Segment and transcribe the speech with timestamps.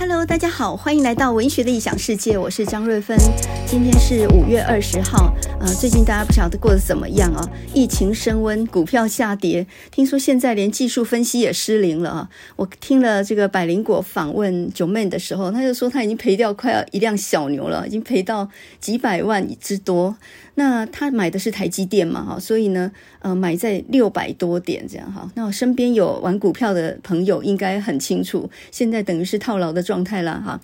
[0.00, 3.18] Hello，大家好，欢迎来到文学的异想世界，我是张瑞芬。
[3.66, 7.44] 今天是五月二十号，呃，最近大家不晓得过得怎么样啊？
[7.74, 12.30] 疫情升温，股票下跌，听说现在连技术分析也失灵了啊！
[12.54, 20.16] 我听了这个百灵果访问九妹的时候，他就说他已经赔掉快要一辆小牛了，已经赔到几百万之多。
[20.58, 22.90] 那他买的是台积电嘛，哈，所以呢，
[23.20, 25.30] 呃，买在六百多点这样哈。
[25.36, 30.60] 那我身边有玩股票的朋友应该很清楚，现在等于是套牢的状态了哈。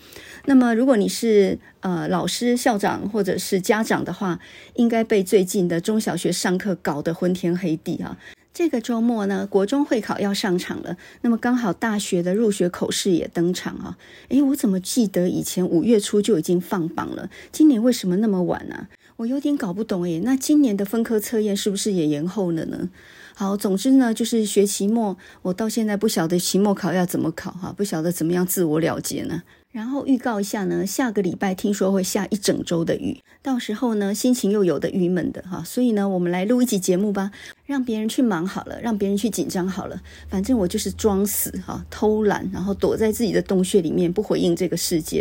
[0.47, 4.41] 那么如果你是呃老师、校长或者是家长的话，
[4.75, 8.17] 应该被最近的中小学上课搞得昏天黑地哈。
[8.53, 13.97] 这个周末呢，国中会考要上场了，那么刚好大学的入学口试也登场啊。
[14.31, 17.31] 诶，我怎么记得以前五月初就已经放榜了？
[17.53, 18.89] 今年为什么那么晚呢？
[19.17, 22.91] 我有点搞不懂诶，那今年的分科测验是不是也延后了呢？
[23.37, 29.43] 好，总之呢，就是学期末，我到现在不晓得期末考要怎么考哈，不晓得怎么样自我了结呢。
[29.71, 37.33] 然后预告一下呢，下个礼拜听说会下一整周的雨，到时候呢，心情又有的郁闷的哈，所以呢，我们来录一集节目吧，
[37.67, 45.21] 让别人去忙好了，让别人去紧张好了，反正我就是装死哈，偷懒，然后躲在自己的洞穴里面不回应这个世界，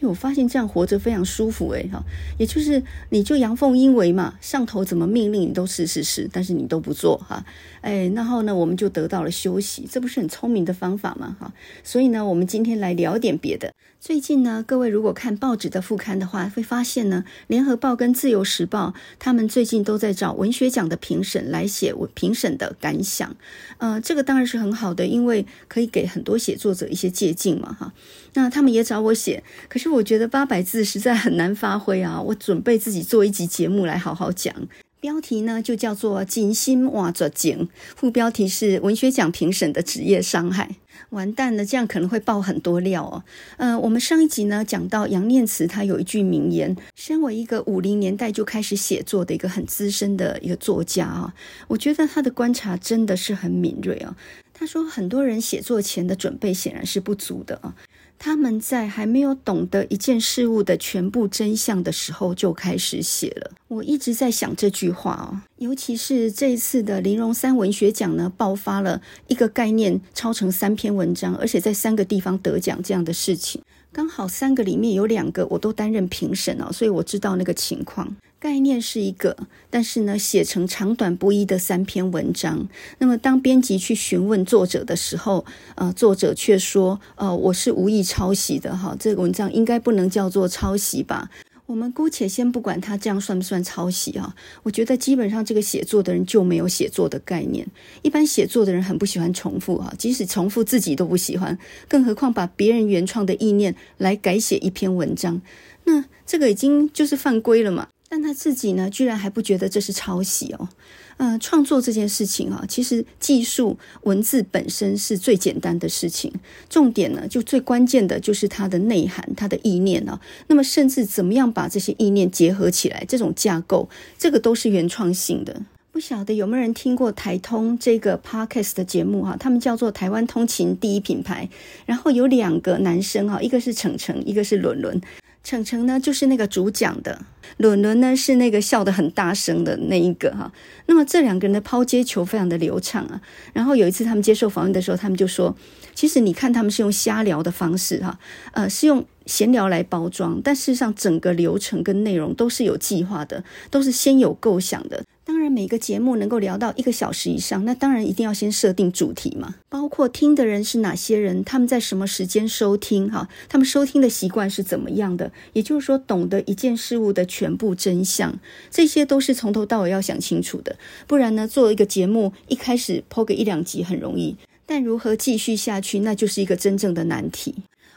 [0.00, 2.02] 因为我发现这样活着非常舒服诶哈，
[2.38, 7.44] 也就是你就阳奉阴违嘛，上头怎么命令你都是是是，但是你都不做哈，
[7.82, 11.36] 哎，然后呢，我们就得到了休息，这不是很聪明的方法吗？
[11.38, 11.52] 哈，
[11.84, 13.72] 所以呢，我们今天来聊点别的。
[14.00, 23.34] 最近呢，各位如果看报纸的副刊的话，会发现呢，《联合报》跟《自由时报》他们最近都在找文学奖的评审来写写我评审的感想。
[23.78, 27.92] 呃，这个当然是很好的，因为可以给很多写作者一些借鉴嘛，哈。
[28.34, 32.20] 那他们也找我写，可是我觉得八百字实在很难发挥啊。
[32.20, 34.54] 我准备自己做一集节目来好好讲。
[35.00, 40.76] 标题呢就叫做“静心挖掘井”，副标题是“文学奖评审的职业伤害”。
[41.10, 43.24] 完蛋了，这样可能会爆很多料哦。
[43.56, 51.34] 呃，我们上一集呢讲到杨念慈，他有一句名言：身为一个五零年代就开始写作的一个很资深的一个作家啊，
[51.68, 54.16] 我觉得他的观察真的是很敏锐啊。
[54.54, 57.74] 他说，很多人写作前的准备显然是不足的啊。
[58.18, 63.50] 他们在还没有懂得一件事物的全部真相的时候就开始写了。
[63.68, 73.60] 我一直在想这句话啊，尤其是这一次的林荣三文学奖呢，爆发了一个概念抄成三篇文章，而且在三个地方得奖这样的事情。
[73.92, 78.16] 刚好三个里面有两个我都担任评审哦，所以我知道那个情况。
[78.42, 79.36] 概念是一个，
[79.70, 82.68] 但是呢，写成长短不一的三篇文章。
[82.98, 85.44] 那么，当编辑去询问作者的时候，
[85.76, 91.30] 呃，作者却说：“呃，我是无意抄袭的，哈，这个文章应该不能叫做抄袭吧？”
[91.66, 94.34] 我们姑且先不管他这样算不算抄袭啊。
[94.64, 97.64] 我觉得基本上这个写作的人就没有写作的概念。
[98.02, 101.56] 一般写作的人很不喜欢重复啊，即使重复自己都不喜欢，
[101.88, 105.40] 更何况把别人原创的意念来改写一篇文章，
[105.84, 107.86] 那这个已经就是犯规了嘛。
[108.12, 110.68] 但他自己呢，居然还不觉得这是抄袭哦。
[111.16, 116.30] 呃，创作这件事情啊，其实技术文字本身是最简单的事情，
[116.68, 120.20] 重点呢，就最关键的就是它的内涵、它的意念啊。
[120.48, 125.62] 那么，甚至怎么样把这些意念结合起来，这种架构，这个都是原创性的。
[125.90, 129.34] 不晓得有没有人听过台通这个 podcast 的节目哈？
[129.40, 131.48] 他们叫做台湾通勤第一品牌，
[131.86, 135.00] 然后有两个男生哈，一个是程程，一个是伦伦。
[135.44, 137.18] 程程呢，就是那个主讲的；
[137.56, 140.52] 伦伦呢，是那个笑得很大声的那一个哈。
[140.86, 143.20] 那么这两个人的抛接球非常的流畅啊。
[143.52, 145.56] 然后有一次他们接受访问的时候，他们就说
[145.94, 148.18] ：“其实你看他们是用瞎聊的方式哈，
[148.52, 168.38] 呃，是用闲聊来包装，但事实上整个流程跟内容都是有计划的，都是先有构想的。”当然，每个节目能够聊到一个小时以上，那当然一定要先设定主题嘛，包括听的人是哪些人，他们在什么时间收听，哈，他们收听的习惯是怎么样的，也就是说，懂得一件事物的全部真相，
[168.68, 170.76] 这些都是从头到尾要想清楚的。
[171.06, 177.54] 不然呢，做一个节目，一开始 po 个一两集很容易，但如何继续下去，那就是一个真正的难题。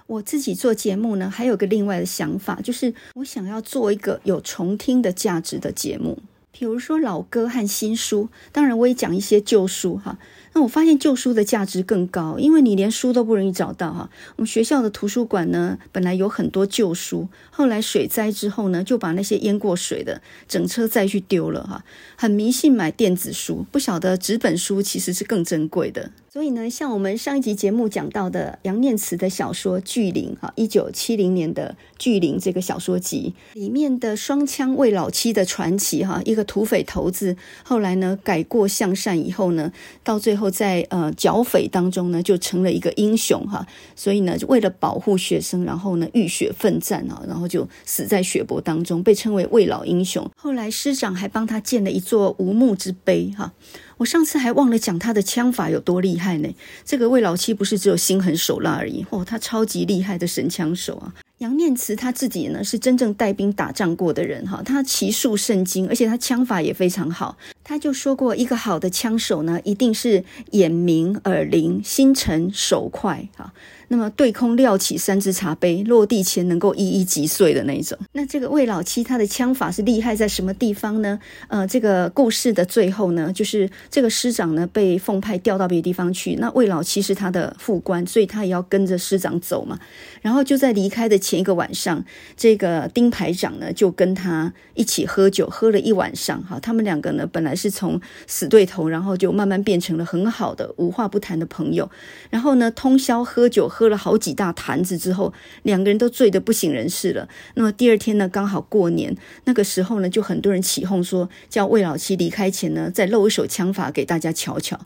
[0.08, 6.20] 我自己做节目呢，还有个另外的想法，就是我想要做一个有重听的价值的节目。
[6.52, 10.18] 比如说老歌和新书，当然我也讲一些旧书哈。
[10.56, 14.10] 那我发现旧书的价值更高，因为你连书都不容易找到哈。
[14.38, 21.84] 我们学校的图书馆呢，本来有很多旧书，后来水灾之后呢，就把那些淹过水的整车再去丢了哈。
[22.16, 26.12] 很迷信买电子书，不晓得纸本书其实是更珍贵的。
[26.32, 40.45] 所以呢，像我们上一集节目讲到的杨念慈的小说《巨灵》哈，一九七零年的《巨灵》这个小说集里面的双枪未老妻的传奇哈，一个土匪头子后来呢改过向善以后呢，到最后。
[40.50, 43.66] 在呃剿匪当中呢，就成了一个英雄哈。
[43.96, 50.30] 所以呢，为了保护学生，然后呢浴血奋战啊，然后就死在血泊当中，被称为未老英雄。
[50.36, 53.54] 后来师长还帮他建了一座无墓之碑哈。
[53.98, 56.50] 我上次还忘了讲他的枪法有多厉害呢。
[56.84, 61.14] 这个魏老七不是只有心狠手辣而已，哦，他超级厉害的神枪手啊。
[61.40, 67.38] 杨念慈他自己呢是真正带兵打仗过的人哈，他骑术甚精，而且他枪法也非常好。
[67.62, 73.54] 他就说过，一个好的枪手呢，一定是眼明耳灵、心沉手快哈。
[73.88, 77.98] 那么对空撂起三只茶杯，落地前能够一一击碎的那一种。
[78.14, 81.20] 那这个魏老七他的枪法是厉害在什么地方呢？
[81.48, 89.78] 呃，这个故事的最后呢，就是这个师长呢被奉派调到别的地方去，那魏老七是他的副官，所以他也要跟着师长走嘛。
[90.24, 92.04] 然后就在离开的前一个晚上，
[92.36, 96.42] 这个丁排长呢就跟他一起喝酒，喝了一晚上。
[96.44, 101.88] 哈，他们两个呢本来是从死对头，然后就慢慢变成了很好的无话不谈的朋友。
[102.32, 103.70] 然后呢，通宵喝酒。
[103.76, 105.34] 喝了好几大坛子之后，
[105.64, 107.28] 两个人都醉得不省人事了。
[107.56, 109.14] 那么第二天呢，刚好过年，
[109.44, 114.80] 那个时候呢，就很多人起哄说，叫魏老七离开前呢，再露一手枪法给大家瞧瞧。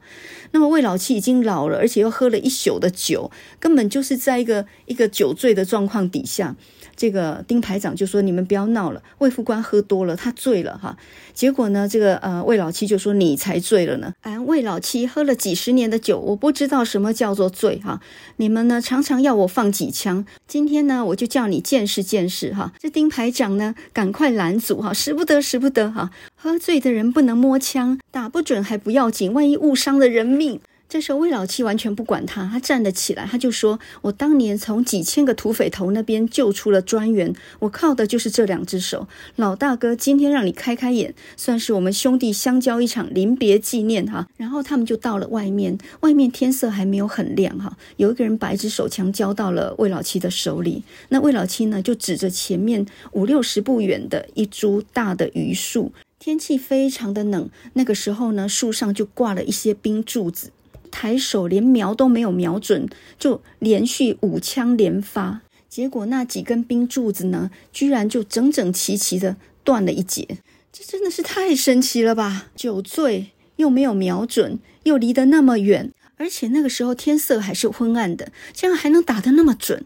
[0.51, 6.55] 那么魏老七已经老了，而且又喝了一宿的酒，根本就是在一个一个酒醉的状况底下。
[6.95, 10.97] 这个丁排长就说：“你们不要闹了，魏副官喝多了，他醉了哈。”
[11.33, 14.11] 结果呢，这个呃魏老七就说：“你才醉了呢！
[14.23, 18.01] 俺魏老七喝了几十年的酒，我不知道什么叫做醉哈。
[18.35, 30.59] 你们呢常常要我放几枪，今天呢我就叫你见识见识哈。”这丁排长呢赶快拦阻哈，使不得使不得哈，喝醉的人不能摸枪，打不准还不要紧，万一误伤了人命。
[30.89, 39.07] 这时候魏老七完全不管他，他站了起来，他就说：“我当年从几千个土匪头那边救出了专员，我靠的就是这两只手。
[39.35, 60.49] 老大哥，今天让你开开眼，算是我们兄弟相交一场临别纪念哈。”然后他们就到了外面，外面天色还没有很亮哈，有一个人把一支手枪交到了魏老七的手里，那魏老七呢就指着前面五六十步远的一株大的榆树，天气非常的冷，那个时候呢树上就挂了一些冰柱子。
[60.91, 62.87] 抬手连瞄都没有瞄准，
[63.17, 70.27] 就连续五枪连发，结果那几根冰柱子呢，居然就整整齐齐的断了一截。
[70.71, 72.47] 这真的是太神奇了吧！
[72.55, 79.83] 酒醉又没有瞄准，又离得那么远，而且那个时候天色还是昏暗的，这样还能打得那么准。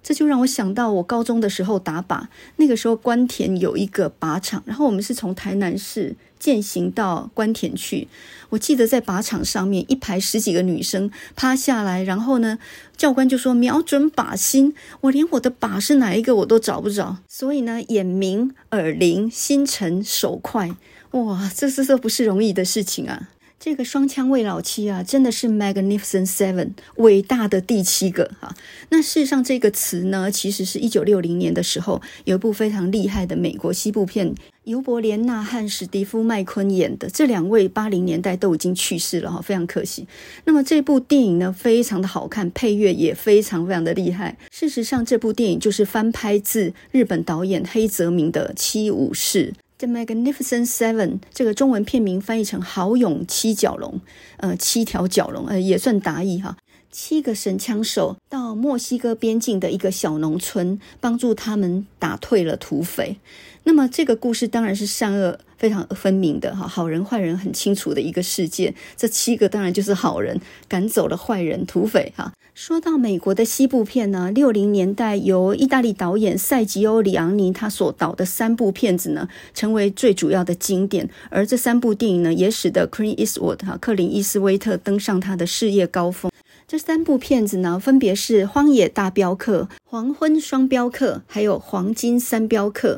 [0.00, 8.08] 这就让我想到我高中的时候打靶，那个时候官田有一个靶场，然后我们是从台南市践行到官田去。
[8.50, 12.58] 我记得在靶场上面一排十几个女生趴下来，然后呢，
[12.96, 17.18] 教官就说瞄准靶心，我连我的靶是哪一个我都找不着。
[17.28, 20.74] 所以呢，眼明耳灵，心沉手快，
[21.10, 23.28] 哇，这是这不是容易的事情啊。
[23.60, 28.54] 这个双枪魏老七啊，真的是 Magnificent Seven，伟大的第七个哈。
[28.90, 34.32] 那事实上，这个词呢，其实是一九六零年的时候，有一部非常厉害的美国西部片，
[34.68, 37.08] 尤伯莲娜和史蒂夫麦昆演的。
[37.08, 40.06] 这两位八零年代都已经去世了哈，非常可惜。
[40.44, 44.36] 那么这部电影呢，非常的好看，配乐也非常非常的厉害。
[44.50, 49.52] 事实上，这部电影就是翻拍自日本导演黑泽明的《七武士》。
[49.78, 53.98] The Magnificent Seven 这个中文片名翻译成“豪勇七角龙”，
[54.36, 56.56] 呃，七条角龙，呃，也算达意哈。
[57.00, 63.18] 七个神枪手到墨西哥边境的一个小农村，帮助他们打退了土匪。
[63.62, 68.74] 那么这个故事当然是善恶非常分明的哈，好人坏人很清楚的一个世界。
[68.96, 72.32] 这七个当然就是好人，赶走了坏人土匪哈。
[72.52, 81.08] 说到美国的西部片呢，六零年代由意大利导演塞吉欧·里昂尼他所导的三部片子呢，成为最主要的经典。
[81.30, 86.28] 而这三部电影呢，也使得 Clint Eastwood 哈克林·伊斯威特登上他的事业高峰。
[86.70, 92.96] 这三部片子呢，分别是《荒野大镖客》、《黄昏双镖客》还有《黄金三镖客》。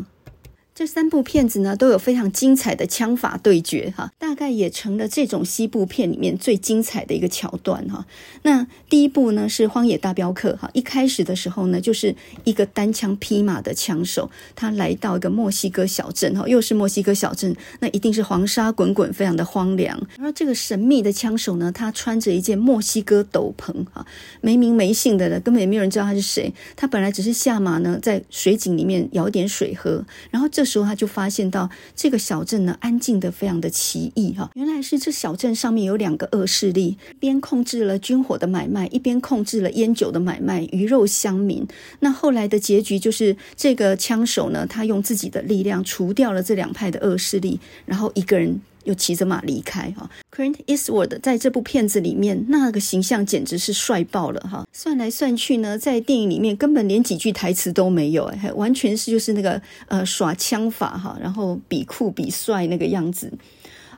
[0.73, 8.07] 这三部片子呢，都有非常精彩的枪法对决，哈，大概也成了这种西部片里面最精彩的一个桥段，哈。
[8.43, 20.01] 那第一部呢是《荒野大镖客》，哈，一开始的时候呢，就是一个单枪匹马的枪手，他来到一个墨西哥小镇，哈，又是墨西哥小镇，那一定是黄沙滚滚，非常的荒凉。
[20.19, 24.07] 而这个神秘的枪手呢，他穿着一件墨西哥斗篷，哈，
[24.41, 26.51] 没名没姓的了，根本也没有人知道他是谁。
[26.75, 30.65] 他本来只是下马呢，在水井里面舀点水喝，然后这。
[30.71, 41.67] 时候他就发现到这个小镇呢，安静的非常的奇异哈，原来是这小镇上面有两个恶势力，一边控制了军火的买卖，一边控制了烟酒的买卖，鱼肉乡民。
[41.99, 50.09] 那后来的结局就是这个枪手呢，他用自己的力量除掉了这两派的恶势力，然后一个人又骑着马离开哈。
[50.35, 54.67] Clint Eastwood 在这部片子里面那个形象简直是帅爆了哈！
[54.73, 63.31] 算来算去呢，在电影里面根本连几句台词都没有，哎，完全是就是那个呃耍枪法哈，然后比酷比帅那个样子。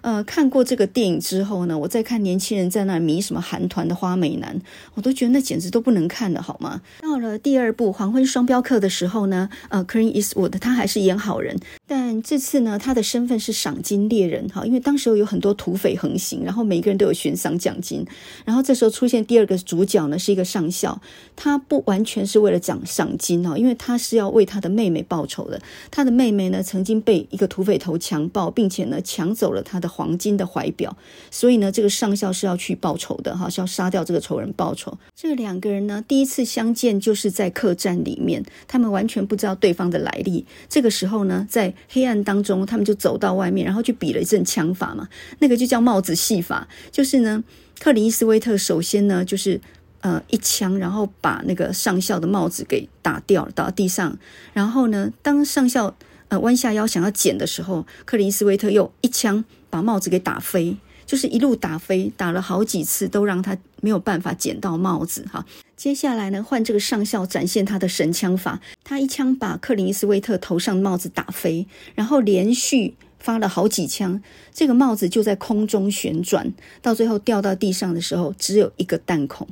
[0.02, 4.60] 呃，看过这个电影之后呢，我再看年轻人在那迷什么韩团的花美男，
[4.94, 6.82] 我都觉得那简直都不能看了，好吗？
[7.00, 11.56] 到了第二部《黄昏双镖客》的时候呢，呃，Clint Eastwood 他还是演好人，
[11.86, 18.04] 但这次呢，他的身份是赏金猎人哈，因为当时候有很多土匪横行，然后每个人都有悬赏奖金，
[18.44, 21.00] 然后这时候出现第二个主角呢，是一个上校，
[21.36, 29.91] 他不完全是为了奖赏金哦，因为他是要为他的妹妹报仇的，他的妹妹呢曾经被一个土匪头强暴，并且呢抢走了他的。
[29.92, 30.96] 黄金的怀表，
[31.30, 34.96] 所以呢，这个上校是要去报仇的哈，是要杀掉这个仇人报仇。
[35.14, 40.46] 这两个人呢，第一次相见就是在客栈里面，他们完全不知道对方的来历。
[40.68, 45.08] 这个时候呢，在黑暗当中，他们就走到外面，然后去比了一阵枪法嘛，
[45.40, 47.44] 那个就叫帽子戏法，就是呢，
[47.78, 49.60] 克林伊斯威特首先呢，就是
[50.00, 54.18] 呃一枪，然后把那个上校的帽子给打掉，了，打到地上，
[54.52, 55.94] 然后呢，当上校
[56.28, 59.44] 呃弯下腰想要捡的时候，克林斯威特又一枪。
[59.72, 60.76] 把帽子给打飞，
[61.06, 65.46] 就是一路打飞，打了好几次都让他没有办法捡到帽子哈。
[65.74, 76.52] 接下来呢，换这个上校展现他的神枪法，他一枪把克林斯威特头上帽子打飞，然后连续发了好几枪，这个帽子就在空中旋转，
[76.82, 79.48] 到最后掉到地上的时候只有一个弹孔。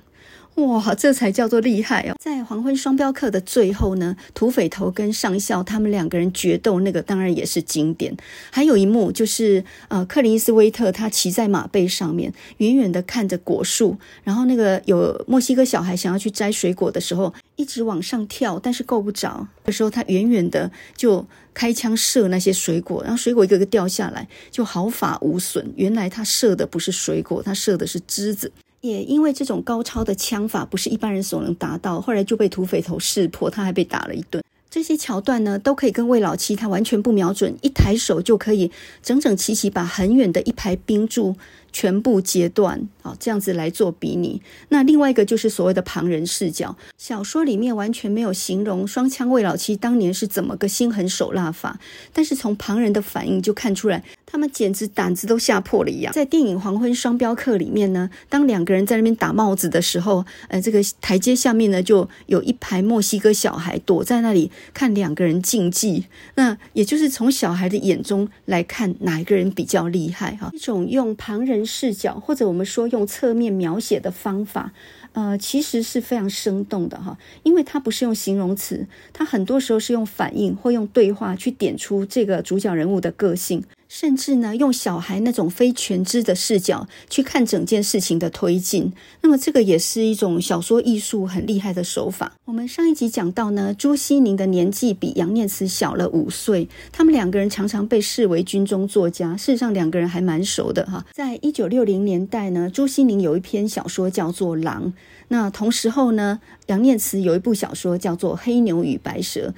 [0.56, 2.14] 哇，这才叫做厉害哦！
[2.22, 8.14] 在《黄昏双镖客》的最后呢，土匪头跟上校他们两个人决斗，那个当然也是经典。
[8.50, 19.48] 还有一幕就是，呃，克林斯威特他骑在马背上面，远远的看着果树，然后那个有墨西哥小孩想要去摘水果的时候，一直往上跳，但是够不着。
[19.64, 25.72] 这时候他远远的就开枪射那些水果，然后水果一个个掉下来，就毫发无损。
[25.76, 28.52] 原来他射的不是水果，他射的是枝子。
[28.80, 34.42] 也因为这种高超的枪法不是一般人所能达到，后来就被土匪头识破，他还被打了一顿。
[34.70, 38.70] 这些桥段呢，都可以跟魏老七他完全不瞄准，一抬手就可以
[39.02, 41.34] 整整齐齐把很远的一排冰柱
[41.72, 44.40] 全部截断，好，这样子来做比拟。
[44.68, 51.78] 那另外一个就是所谓的旁人视角，小说里面完全没有形容双枪魏老七当年是怎么个心狠手辣法，
[52.12, 54.02] 但是从旁人的反应就看出来。
[54.32, 56.12] 他们简直胆子都吓破了一样。
[56.12, 66.04] 在电影《黄昏双镖客》里面呢，当两个人在那边打帽子的时候，呃，这个台阶下面呢，就有一排墨西哥小孩躲在那里看两个人竞技。
[66.36, 70.48] 那也就是从小孩的眼中来看，哪一个人比较厉害哈？
[70.52, 74.72] 一种用旁人视角，或者我们说用侧面描写的方法。
[75.12, 88.92] 呃，其实是非常生动的哈，因为它不是用形容词，它很多时候是用反应或用对话去点出这个主角人物的个性，甚至呢，用小孩那种非全知的视角去看整件事情的推进。
[89.20, 92.32] 那么这个也是一种小说艺术很厉害的手法。
[92.44, 101.04] 我们上一集讲到呢，朱西宁的年纪比杨念慈小了五岁，他们两个人常常被视为军中作家，事实上两个人还蛮熟的哈。
[101.12, 104.84] 在一九六零年代呢，朱西宁有一篇小说叫做《狼》。
[105.26, 109.48] 那同时候呢，杨念慈有一部小说叫做《黑牛与白蛇》，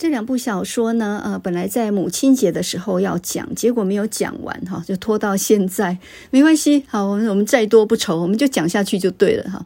[0.00, 5.98] 这两部小说呢，呃，本来在母亲节的时候要讲，结果没有讲完哈，就拖到现在，
[6.30, 9.62] 没关系，好，我们我们再多不愁，我们就讲下去就对了哈。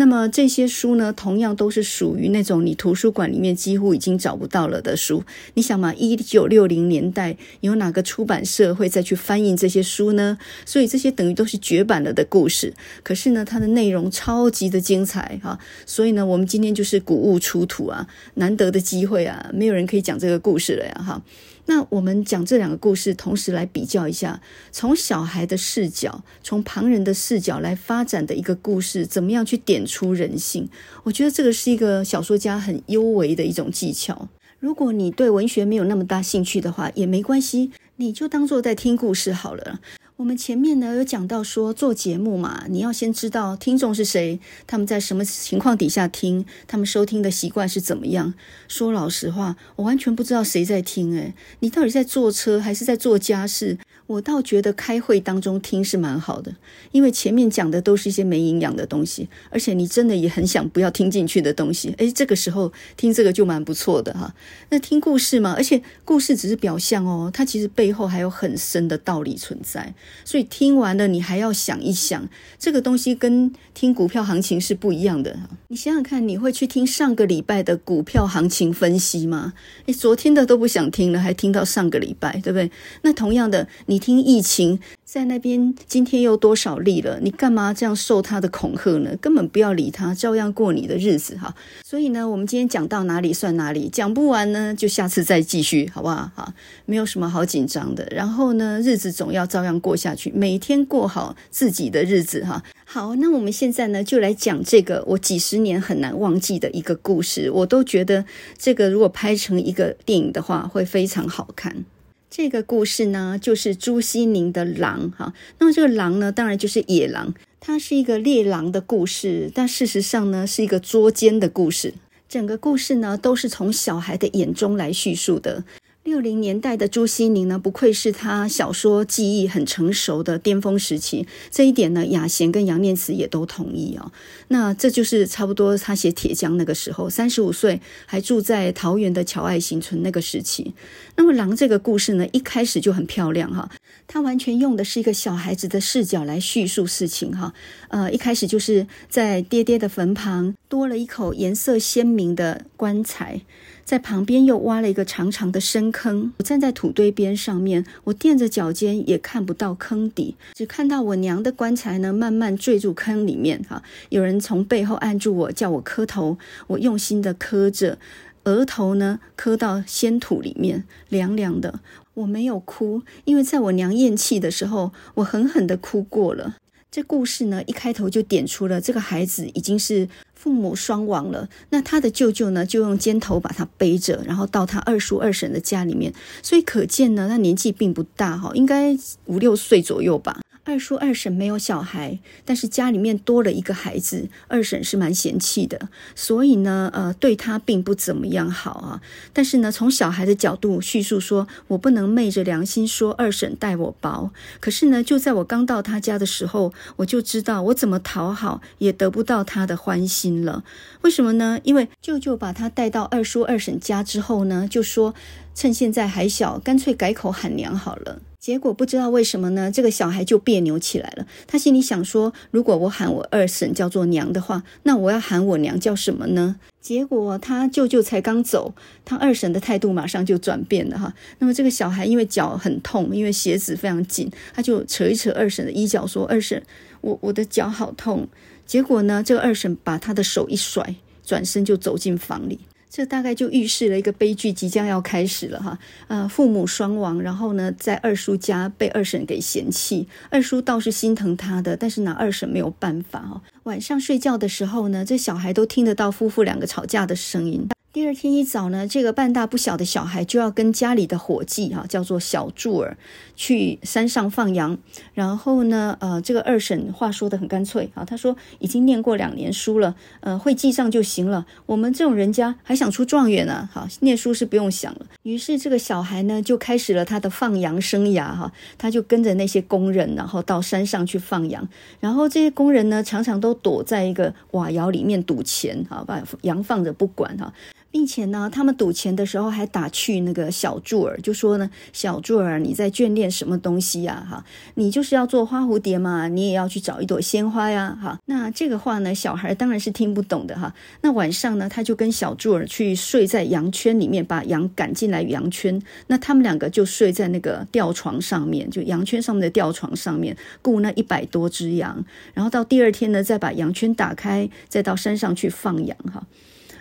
[0.00, 5.22] 那么这些书呢，同样都是属于那种你图书馆里面几乎已经找不到了的书。
[5.52, 10.38] 你想嘛，一九六零年代有哪个出版社会再去翻印这些书呢？
[10.64, 12.72] 所以这些等于都是绝版了的故事。
[13.02, 15.58] 可是呢，它的内容超级的精彩哈。
[15.84, 21.22] 所以呢，我们今天就是古物出土啊，难得的机会啊，没有人可以讲这个故事了呀哈。
[21.66, 24.40] 那我们讲这两个故事，同时来比较一下，
[24.72, 30.68] 从小孩的视角，从旁人的视角来发展的一个故事，怎么样去点出人性？
[31.04, 34.28] 我觉得这个是一个小说家很优为的一种技巧。
[34.58, 39.80] 如果你对文学没有那么大兴趣的话，也没关系，你就当做在听故事好了。
[40.20, 48.34] 我们前面呢有讲到说，做节目嘛，你要先知道听众是谁，他们在什么情况底下听，他们收听的习惯是怎么样。
[48.68, 53.78] 说老实话，我完全不知道谁在听，诶，你到底在坐车还是在做家事？
[54.10, 56.52] 我倒觉得开会当中听是蛮好的，
[56.90, 61.94] 因为前面讲的都是一些没营养的东西，而且你真的也很想不要听进去的东西。
[61.98, 64.34] 诶，这个时候听这个就蛮不错的哈。
[64.70, 69.94] 那听故事嘛，而且故事只是表象哦，它其实背后还有很深的道理存在。
[70.24, 75.38] 所以听完了，你还要想一想，这个东西跟听股票行情是不一样的。
[75.68, 79.52] 你想想看，你会去听上个礼拜的股票行情分析吗？
[79.86, 82.68] 诶，昨天的都不想听了，还听到上个礼拜，对不对？
[83.02, 83.99] 那同样的，你。
[84.00, 84.80] 听疫情。
[85.04, 87.18] 在那边，今天又多少例了？
[87.20, 89.10] 你干嘛这样受他的恐吓呢？
[89.20, 91.52] 根本不要理他，照样过你的日子哈。
[91.82, 96.30] 所以呢，我们今天讲到哪里算哪里，讲不完呢，就下次再继续，好不好？
[96.36, 96.54] 哈，
[96.86, 98.06] 没有什么好紧张的。
[98.12, 102.62] 然后呢，日子总要照样过下去，每天过好自己的日子哈。
[102.84, 107.50] 好，那我们现在呢，就来讲这个我几十年很难忘记的一个故事。
[107.50, 108.24] 我都觉得
[108.56, 111.84] 这个如果拍成一个电影的话，会非常好看。
[112.30, 115.34] 这个故事呢，就是朱熹宁的狼哈。
[115.58, 121.94] 那么这个狼呢，当然就是野狼，它是一个猎狼的故事，但事实上呢，是一个捉奸的故事。
[122.28, 125.64] 整个故事呢，都是从小孩的眼中来叙述的。
[126.10, 131.24] 六零年代的朱西甯呢，不愧是他小说技艺很成熟的巅峰时期。
[131.52, 134.10] 这一点呢，雅贤跟杨念慈也都同意哦。
[134.48, 140.74] 那这就是差不多他写《铁匠》那个时候，三十五岁还住在桃园的乔爱新村那个时期。
[141.14, 143.70] 那么狼这个故事呢，一开始就很漂亮哈，
[144.08, 147.54] 他完全用的是一个小孩子的视角来叙述事情哈。
[147.88, 153.42] 呃，一开始就是在爹爹的坟旁多了一口颜色鲜明的棺材。
[153.90, 163.60] 在旁边又挖了一个长长的深坑，我站在土堆边上面，我垫着脚尖也看不到坑底，只看到我娘的棺材呢，慢慢坠入坑里面。
[163.68, 167.98] 哈，有人从背后按住我，叫我磕头，我用心的磕着，
[168.44, 171.80] 额头呢磕到鲜土里面，凉凉的。
[172.14, 176.54] 我没有哭，因为在我娘咽气的时候，我狠狠的哭过了。
[176.92, 180.08] 这故事呢，一开头就点出了这个孩子已经是。
[180.40, 186.10] 父母双亡了，那他的舅舅呢，就用肩头把他背着，然后到他二叔二婶的家里面，
[186.42, 190.40] 所以可见呢，他年纪并不大哈，应该五六岁左右吧。
[190.64, 199.00] 二叔二婶没有小孩，但是家里面多了一个孩子，二婶是蛮嫌弃的，所以呢，呃，对他并不怎么样好啊。
[199.32, 204.30] 但是呢，从小孩的角度叙述说，我不能昧着良心说二婶待我薄。
[204.60, 210.62] 可是呢，就在我刚到他家的时候，我就知道我怎么讨好也得不到他的欢心了。
[211.00, 211.58] 为什么呢？
[211.64, 215.14] 因为舅舅把他带到二叔二婶家之后呢，就说
[215.54, 218.20] 趁现在还小，干脆改口喊娘好了。
[218.40, 221.26] 结果不知道为什么呢，这个小孩就别扭起来了。
[221.46, 226.56] 他心里想说：如果我喊我二婶叫做娘的话，那我要喊我娘叫什么呢？
[226.80, 228.72] 结果他舅舅才刚走，
[229.04, 231.12] 他二婶的态度马上就转变了哈。
[231.38, 236.62] 那么这个小孩因为脚很痛，因为鞋子非常紧，他就扯一扯二婶的衣角，说：“二婶，
[237.02, 238.26] 我我的脚好痛。”
[238.64, 242.58] 结果呢，这个二婶把他的手一甩，转身就走进房里。
[242.90, 253.40] 这大概就预示了一个悲剧即将要开始了哈，呃，父母双亡，然后呢，在二叔家被二婶给嫌弃，二叔倒是心疼他的，但是拿二婶没有办法哈。
[253.62, 257.68] 晚上睡觉的时候呢，这小孩都听得到夫妇两个吵架的声音。
[257.92, 262.96] 第二天一早呢，这个半大不小的小孩就要跟家里的伙计哈，叫做小柱儿，
[263.40, 264.76] 去山上放羊。
[265.14, 271.46] 然后呢，呃，这个二婶话说得很干脆啊，他说已经念过两年书了，呃，会记账就行了。
[271.64, 275.06] 我们这种人家还想出状元呢，好，念书是不用想了。
[275.22, 281.66] 于是这个小孩呢，就开始了他的放羊生涯哈，他就跟着那些工人，然后到山上去放羊。
[281.98, 287.50] 然后这些工人呢，常常都躲在一个瓦窑里面赌钱哈，把羊放着不管哈。
[287.90, 294.24] 并且呢，他们赌钱的时候还打趣那个小柱儿，就说呢：“小柱儿，你在眷恋什么东西呀？
[294.30, 297.98] 哈，你就是要做花蝴蝶嘛，你也要去找一朵鲜花呀！
[298.00, 300.72] 哈，那这个话呢，小孩当然是听不懂的哈。
[301.00, 305.82] 那晚上呢，他就跟小柱儿去睡在羊圈里面，把羊赶进来羊圈。
[306.06, 312.04] 那他们两个就睡在那个吊床上面，就羊圈上面的吊床上面，雇那一百多只羊。
[312.34, 316.24] 然后到第二天呢，再把羊圈打开，再到山上去放羊哈。”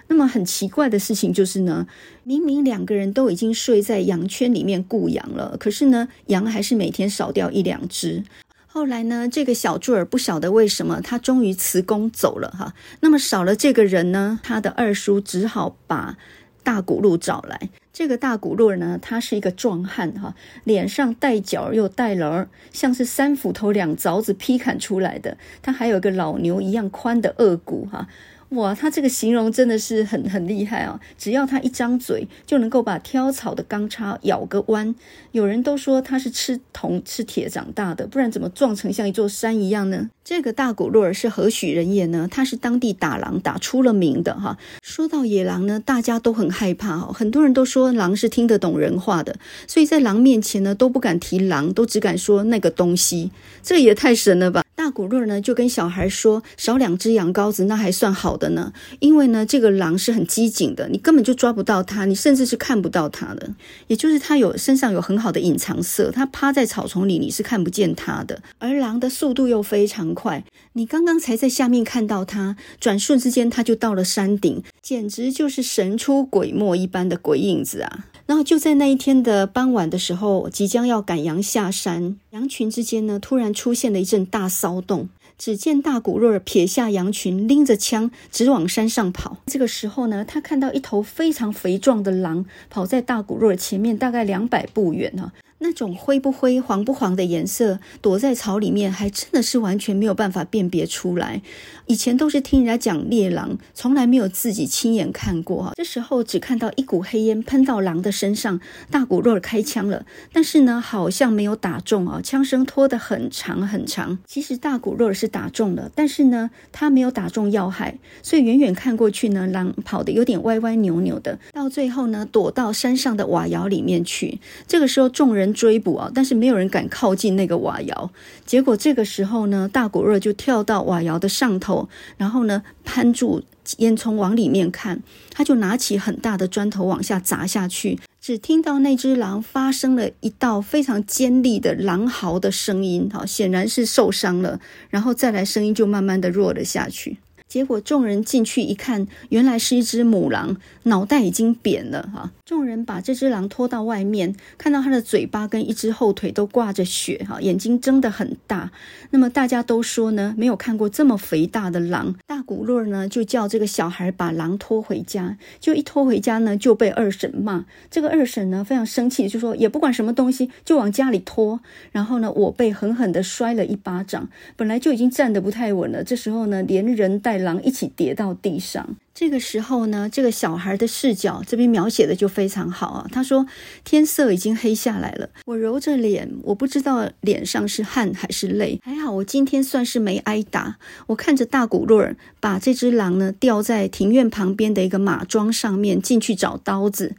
[0.09, 1.87] 那么很奇怪的事情就是呢，
[2.23, 8.23] 明明两个人都已经睡在羊圈里面顾羊了，可是呢，羊还是每天少掉一两只。
[8.67, 12.73] 后来呢，这个小柱儿不晓得为什么，他终于辞工走了哈。
[13.01, 16.17] 那么少了这个人呢，他的二叔只好把
[16.63, 17.69] 大骨碌找来。
[17.93, 25.37] 这个大骨碌呢，他是一个壮汉哈，脸上带角又带棱，像是三斧头两凿子劈砍出来的。
[25.61, 28.07] 他还有一个老牛一样宽的颚骨哈。
[28.49, 30.99] 哇，他这个形容真的是很很厉害啊！
[31.19, 34.95] 只要他一张嘴，就能够把挑草的钢叉咬个弯。
[35.31, 40.09] 有人都说他是吃铜吃铁长大的，不然怎么壮成像一座山一样呢？
[40.23, 42.27] 这个大古洛尔是何许人也呢？
[42.29, 44.57] 他是当地打狼打出了名的哈。
[44.81, 47.13] 说到野狼呢，大家都很害怕哈。
[47.13, 49.35] 很多人都说狼是听得懂人话的，
[49.67, 53.29] 所以在狼面前呢都不敢提狼，都只敢说那个东西。
[53.61, 54.63] 这也太神了吧！
[54.89, 58.73] 古若呢就跟小孩说：“少两只羊羔子，那还算好的呢。
[58.99, 63.53] 因为呢，这个狼是很机警的，你根本就抓不到它，你甚至是看不到它的。
[63.87, 68.41] 也就是它有身上有很好的隐藏色，它趴在草丛里，你是看不见它的。
[68.57, 78.05] 而狼的速度又非常快，你刚刚才在下面看到它，转瞬之间它就到了山顶，简直就是神出鬼没一般的鬼影子啊！
[78.25, 85.09] 然后就在那一天的傍晚的时候，即将要赶羊下山，羊群之间呢，突然出现了一阵大骚动。
[85.37, 89.37] 只见大骨肉撇下羊群，拎着枪直往山上跑。
[89.45, 95.31] 这个时候呢，他看到一头非常肥壮的狼跑在大骨肉前面，大概两百步远啊。
[95.59, 101.41] 那种灰不灰、黄不黄的颜色，躲在草里面，还真的是完全没有办法辨别出来。
[101.87, 105.73] 以前都是听人家讲猎狼，从来没有自己亲眼看过哈。
[105.75, 114.19] 这时候只看到一股黑烟喷到狼的身上，大骨肉开枪了，但是呢，好像没有打中啊，枪声拖得很长很长。
[114.25, 124.39] 其实大骨肉是打中了，但是呢，他没有打中要害，所以远远看过去呢，狼跑得有点歪歪扭扭的，到最后呢，躲到山上的瓦窑里面去。
[124.65, 125.48] 这个时候众人。
[125.53, 126.11] 追捕啊！
[126.13, 128.11] 但是没有人敢靠近那个瓦窑。
[128.45, 133.43] 结果这个时候呢，大古热就跳到瓦窑的上头，然后呢，攀住
[133.77, 135.01] 烟囱往里面看。
[135.31, 137.99] 他就拿起很大的砖头往下砸下去。
[138.21, 144.59] 只听到那只狼发生了一道非常尖利的狼嚎的声音，哈，显然是受伤了。
[144.89, 147.17] 然后再来，声音就慢慢的弱了下去。
[147.47, 152.31] 结果众人进去一看，原来是一只母狼，脑袋已经扁了哈。
[152.49, 158.71] 众人把这只狼拖到外面，看到它的嘴巴跟一只后腿都挂着血哈，眼睛睁得很大。
[159.11, 162.15] 那么大家都说呢，没有看过这么肥大的狼。
[162.25, 167.65] 大古洛呢就叫这个小孩把狼拖回家，就一拖回家呢就被二婶骂。
[167.91, 171.59] 这个二婶呢非常生气，就说也不管什么东西，就往家里拖。
[171.91, 178.95] 然后呢，我被狠狠地摔了一巴掌，本来就已经站得不太稳了，这时候呢连人带狼一起跌到地上。
[179.11, 183.05] 这个时候呢，这个小孩的视角这边描写的就非常好啊。
[183.11, 183.45] 他说
[183.83, 188.79] ：“天色已经黑下来了，我揉着脸，我不知道脸上是汗还是泪。
[188.81, 190.77] 还好我今天算是没挨打。
[191.07, 197.15] 我看着大古洛尔把这只狼呢吊在庭院旁边的一个马桩上面，进去找刀子。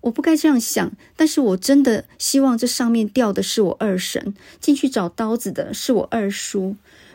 [0.00, 6.74] 我不该这样想，但是我真的希望这上面吊的是我二婶，进去找刀子的是我二叔。”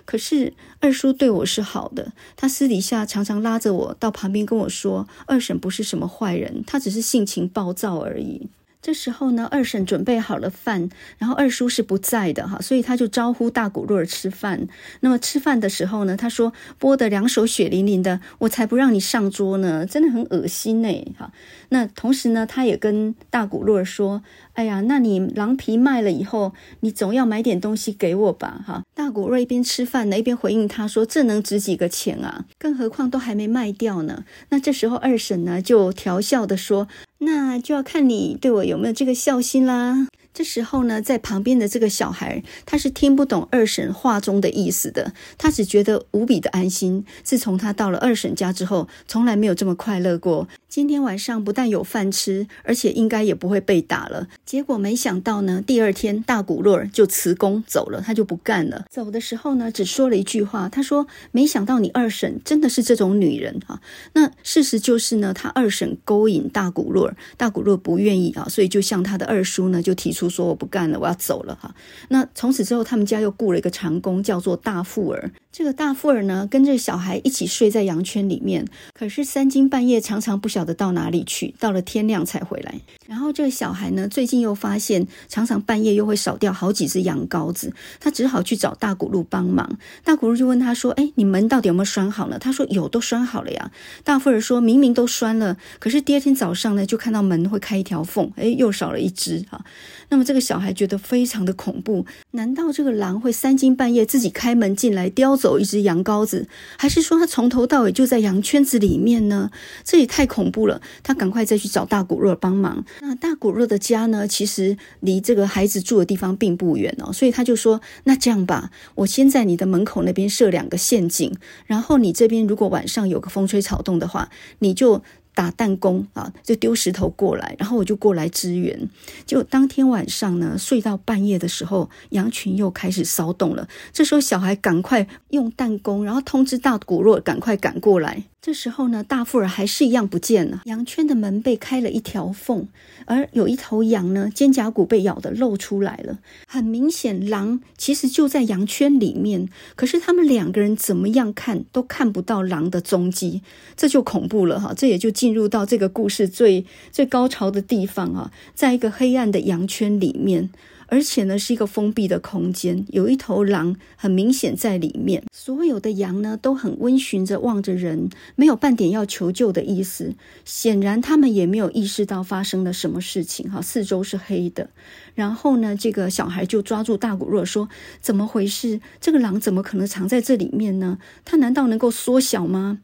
[0.09, 8.49] 可是二叔对我是好的，他私底下常常拉着我到旁边跟我说，二婶不是什么坏人，他只是性情暴躁而已。
[8.81, 14.67] 这时候呢，二婶准备好了饭，然后二叔是不在的哈，所以他就招呼大古若儿吃饭。
[15.01, 21.31] 那么吃饭的时候呢，他说剥得两手血淋淋的，我才不让你上桌呢，真的很恶心呢哈。
[21.69, 24.23] 那同时呢，他也跟大古若儿说。
[24.53, 28.83] 哎呀，那你狼皮卖了以后，你总要买点东西给我吧，哈！
[28.93, 32.43] 大古瑞一边吃饭呢，一边回应他说：“这能值几个钱啊？
[32.57, 36.89] 更何况都还没卖掉呢。”那这时候二婶呢就调笑的说
[37.19, 47.03] ：“那就要看你对我有没有这个孝心啦。”这时候呢，在旁边的这个小孩，他是听不懂二婶话中的意思的，他只觉得无比的安心。
[47.23, 50.47] 自从他到了二婶家之后，从来没有这么快乐过。
[50.69, 54.27] 今天晚上不但有饭吃，而且应该也不会被打了。
[54.49, 58.83] 结果没想到呢，第二天大古洛尔就辞工走了，他就不干了。
[58.89, 63.79] 走的时候呢，只说了一句话，他说：“没想到你二婶真的是这种女人啊。”
[64.13, 70.27] 那事实就是呢，他二婶勾引大古洛尔，大古洛尔不愿意啊，所以就向他的二叔呢就提出。
[70.27, 71.75] 说我不干了，我要走了哈。
[72.07, 75.29] 那从此之后，他们家又雇了一个长工，叫做大富儿。
[75.51, 78.67] 这个大富儿呢，跟这个小孩一起睡在羊圈里面。
[78.93, 82.75] 可是三更半夜，常常不晓得到哪里去，到了天亮才回来。
[83.07, 87.73] 然后这个小孩呢，最近又发现，常常半夜又会少掉好几只羊羔子。
[87.99, 89.79] 他只好去找大古路帮忙。
[90.03, 93.71] 大古路就问他说：“哎，你门到底有没有拴好呢？”他说：“有，都拴好了呀。”
[94.05, 99.65] 大富儿说：“明明都拴了，可是第二天早上呢，就看到门会开一条缝，哎，又少了一只哈。”
[100.12, 106.47] 那么这个小孩觉得非常的恐怖，难道这个狼会三更半夜自己开门进来叼走一只羊羔子，
[106.78, 109.49] 还是说他从头到尾就在羊圈子里面呢？
[109.84, 110.82] 这也太恐怖了！
[111.02, 112.84] 他赶快再去找大骨肉帮忙。
[112.99, 121.34] 那大骨肉的家呢，其实离这个孩子住的地方并不远哦，所以他就说：“那这样吧，我先在你的门口那边设两个陷阱，
[121.65, 125.02] 然后你这边如果晚上有个风吹草动的话，你就。”
[125.39, 128.89] 打弹弓啊，就丢石头过来，然后我就过来支援。
[129.25, 133.69] 就当天晚上呢，睡到半夜的时候，羊群又开始骚动了。
[133.93, 138.25] 这时候小孩赶快用弹弓，然后通知大古若赶快赶过来。
[138.41, 140.62] 这时候呢，大富尔还是一样不见了。
[140.65, 142.67] 羊圈的门被开了一条缝，
[143.06, 146.19] 而有一头羊呢，肩胛骨被咬得露出来了。
[146.47, 153.41] 很明显，狼其实就在羊圈里面，可是他们两个人怎么样看都看不到狼的踪迹，
[153.75, 154.73] 这就恐怖了哈！
[154.75, 160.49] 这也就进进入到这个故事最最高潮的地方啊，在一个黑暗的羊圈里面。
[160.91, 165.21] 而且呢，是一个封闭的空间，有一头狼很明显在里面。
[165.31, 170.15] 所有的羊呢都很温驯着望着人，没有半点要求救的意思。
[170.43, 173.51] 显然他们也没有意识到发生了什么事情。
[173.51, 174.71] 哈，四周是黑的。
[175.13, 177.69] 然后呢，这个小孩就抓住大古若说
[178.01, 178.81] ：“怎么回事？
[178.99, 180.97] 这个狼怎么可能藏在这里面呢？
[181.23, 182.79] 它难道能够缩小吗？”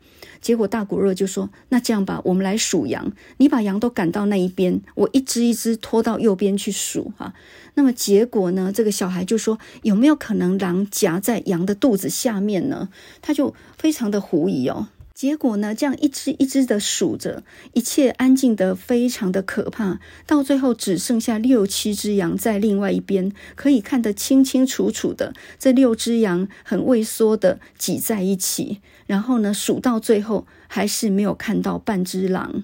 [0.45, 3.13] 结果大古若就说：“那这样吧，我们来数羊。
[3.38, 7.34] 你把羊都赶到那一边，我一只一只拖到右边去数。”哈。
[7.73, 8.71] 那么结果呢？
[8.71, 12.89] 这个小孩就说：“有没有可能狼夹在羊的肚子下面呢？”
[13.23, 14.89] 他就非常的狐疑哦。
[15.15, 19.99] 结果呢，这样一只一只的数着，一切安静得非常的可怕。
[20.27, 25.34] 到最后只剩下六七只羊在另外一边，可以看得清清楚楚的。
[25.58, 32.63] 这六只羊很畏缩的挤在一起，然后呢，数到最后还是没有看到半只狼。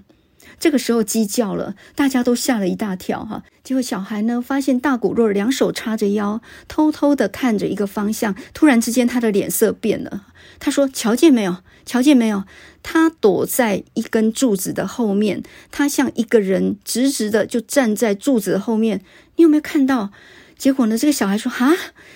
[0.59, 3.43] 这个时候鸡叫了，大家都吓了一大跳哈。
[3.63, 8.35] 结果小孩呢，发现大古若两手叉着腰，偷偷的看着一个方向。
[8.53, 10.27] 突然之间，他的脸色变了。
[10.59, 11.57] 他说：“瞧见没有？
[11.85, 12.43] 瞧见没有？
[12.83, 19.01] 他躲在一根柱子的后面，他像一个人直直的就站在柱子的后面。
[19.37, 20.11] 你有没有看到？”
[20.57, 21.73] 结果呢，这个小孩说：“哈，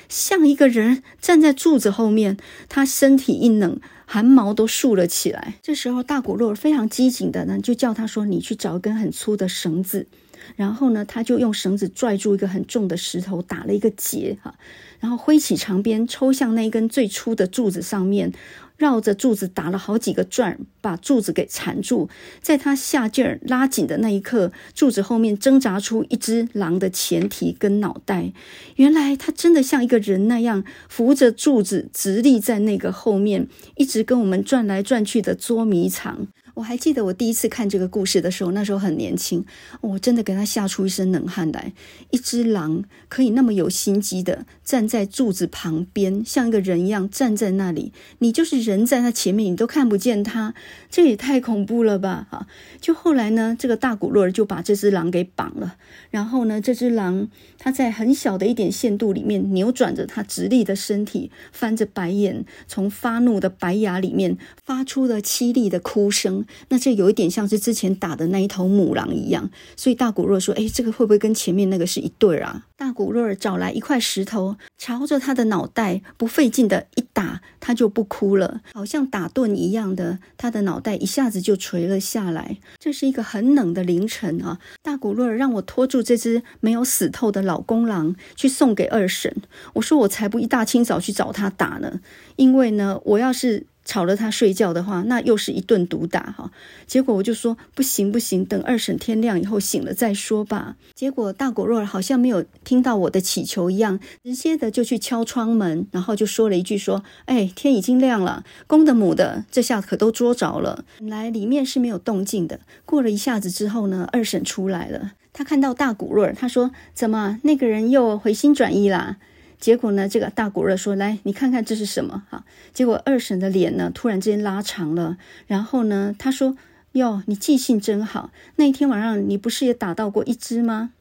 [0.07, 2.37] 像一个人站在柱子后面。”
[2.69, 3.79] 他身体一冷。
[4.05, 5.55] 汗毛都竖了起来。
[5.61, 10.07] 这时候，大古若非常机警的呢，就叫他说：“你去找一根很粗的绳子。”
[10.55, 14.53] 然后呢，他就用绳子拽住一个很重的石头，打了一个结哈，
[14.99, 18.31] 然后挥起长鞭，抽向那一根最粗的柱子上面。
[18.77, 22.09] 绕着柱子打了好几个转，把柱子给缠住。
[22.41, 28.33] 在他下劲儿拉紧的那一刻，柱子后面挣扎出一只狼的前蹄跟脑袋。
[28.75, 36.27] 原来他真的像一个人那样扶着柱子，直立在那个后面，一直跟我们转来转去的捉迷藏。
[36.55, 39.45] 我还记得我第一次看这个故事的时候，那时候很年轻，
[39.81, 41.73] 我真的给他吓出一身冷汗来。
[42.11, 50.53] 一只狼可以那么有心机的站在柱子旁边，像一个人一样站在那里，你就是人在他前面，你都看不见他，
[50.89, 52.25] 这也太恐怖了吧！
[52.31, 52.47] 哈，
[52.79, 55.75] 就后来呢，这个大古洛尔就把这只狼给绑了，
[56.09, 66.44] 然后呢，这只狼它在很小的一点限度里面扭转着它直立的身体，翻着白眼，从发怒的白牙里面发出了凄厉的哭声。
[66.69, 82.57] 那这有一点像是之前打的那一头母狼一样，所以大古若说：“哎，这个会不会跟前面那个是一对啊？”大古若找来一块石头，朝着他的脑袋不费劲的一打，他就不哭了，好像打盹一样的，他的脑袋一下子就垂了下来。
[82.77, 89.33] 这是一个很冷的凌晨啊，大古若让我拖住这只没有死透的老公狼去送给二婶。
[89.73, 92.01] 我说我才不一大清早去找他打呢，
[92.35, 93.65] 因为呢，我要是。
[93.85, 96.51] 吵了他睡觉的话，那又是一顿毒打哈。
[96.85, 100.75] 结果我就说不行不行，等二婶天亮以后醒了再说吧。
[100.93, 112.59] 结果大果若好像没有听到我的祈求一样，直接的就去敲窗门，然后就说了一句说：“哎，天已经亮了，公的母的，这下可都捉着了。”本来里面是没有动静的。
[112.85, 119.17] 过了一下子之后呢，二婶出来了，他看到大果若，他说：“怎么那个人又回心转意啦？”
[119.59, 125.17] 结果呢，这个大古热说：“来，你看看这是什么？”哈，结果二婶的脸呢，突然之间拉长了。
[125.47, 126.57] 然后呢，他说
[126.93, 128.31] ：“哟，你记性真好。
[128.57, 130.91] 那一天晚上，你不是也打到过一只吗？”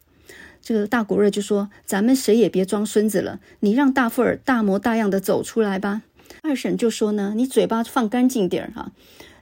[0.62, 6.02] 这个大古热就说：“咱们谁也别装孙子了，你让大富尔大模大样的走出来吧。”
[6.42, 8.92] 二婶就说呢：“你嘴巴放干净点儿哈。”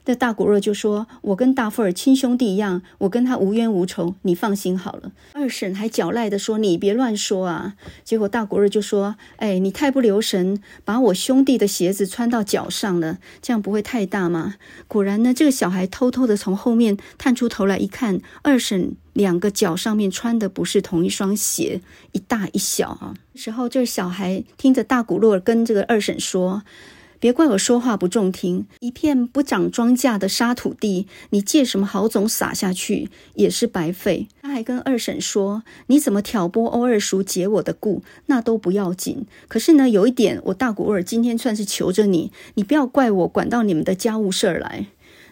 [0.05, 14.55] 那大古若就说：“我跟大富尔亲兄弟一样，我跟他无冤无仇，你放心好了。”二婶还狡赖的说：“你别乱说啊！”结果大古若就说：“哎，你太不留神，把我兄弟的鞋子穿到脚上了，这样不会太大吗？”
[14.89, 23.13] 果然呢，这个小孩偷偷的从后面探出头来一看，二婶两个脚上面穿的不是同一双鞋，一大一小啊。
[23.35, 26.63] 时候，这小孩听着大古若跟这个二婶说。
[27.23, 34.27] 别怪我说话不中听，一片不长庄稼的沙土地，你借什么好种撒下去也是白费。
[34.41, 39.25] 他还跟二婶说：“你怎么挑拨欧二叔解我的故，那都不要紧。
[39.47, 44.87] 可是呢，有一点，我大古二今天算是求着你，你不要怪我管到你们的家务事儿来。”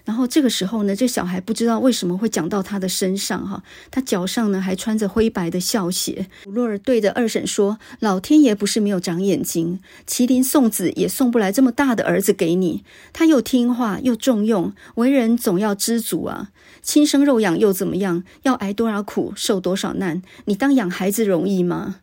[0.05, 6.27] 然后这个时候呢，这小孩不知道为什么会讲到他的身上哈，他脚上呢还穿着灰白的孝鞋。
[6.45, 12.83] 洛尔对着二婶说：“老天爷不是没有长眼睛，麒麟送子也送不来这么大的儿子给你。
[13.13, 16.49] 他又听话又重用，为人总要知足啊。
[16.81, 18.23] 亲生肉养又怎么样？
[18.41, 20.21] 要挨多少苦，受多少难？
[20.45, 21.97] 你当养孩子容易吗？”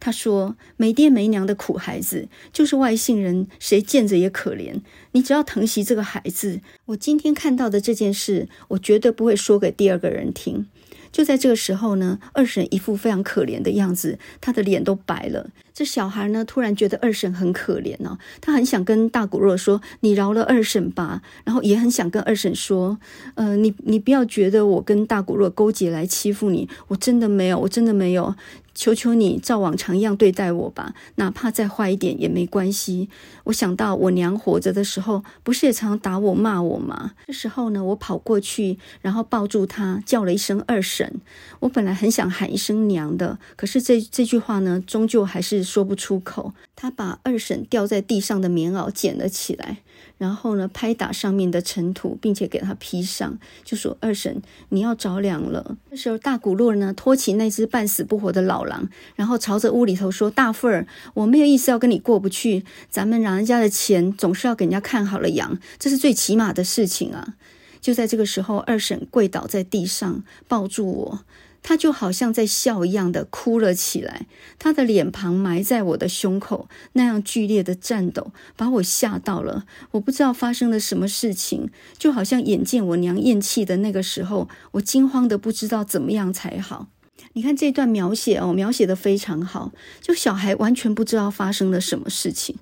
[0.00, 4.80] 他说：“没爹没娘的苦孩子，就是外姓人，谁见着也可怜。
[5.18, 6.60] 你只要疼惜这个孩子。
[6.86, 10.68] 我今天看到的这件事，我绝对不会说给第二个人听。”
[11.10, 15.50] 就在这个时候呢，二婶一副非常可怜的样子，她的脸都白了。
[15.74, 22.98] 这小孩呢，突然觉得二婶很可怜呢，他很想跟大骨肉说：“你饶了二婶吧。”然后也很想跟二婶说
[23.34, 28.36] ：“呃，你你不要觉得我跟大骨肉勾结来欺负你，我真的没有，我真的没有。”
[28.78, 33.08] 求求你照往常一样对待我吧，哪怕再坏一点也没关系。
[33.42, 37.14] 我想到我娘活着的时候，不是也常常打我骂我吗？
[37.26, 41.20] 这时候呢，我跑过去，然后抱住她，叫了一声二婶。
[41.58, 46.52] 我本来很想喊一声娘的，可是这这句话呢，终究还是说不出口。
[46.76, 49.78] 她把二婶掉在地上的棉袄捡了起来。
[50.18, 67.34] 然后呢，拍打上面的尘土，并且给他披上，就说：“二婶，你要着凉了。”这时候，大古洛呢，拖起那只半死不活的老狼，然后朝着屋里头说：“大妇儿，我没有意思要跟你过不去，咱们老人家的钱总是要给人家看好了养，这是最起码的事情啊。”
[67.80, 71.24] 就在这个时候，二婶跪倒在地上，抱住我。
[71.62, 74.26] 他就好像在笑一样的哭了起来，
[74.58, 79.66] 他的脸庞埋在我的胸口，那样剧烈的颤抖，把我吓到了。
[79.90, 86.86] 我不知道发生了什么事情，就好像眼见我娘咽气的那个时候，我惊慌的不知道怎么样才好。
[87.34, 92.56] 你看这段描写哦，描写的非常好，就小孩完全不知道发生了什么事情，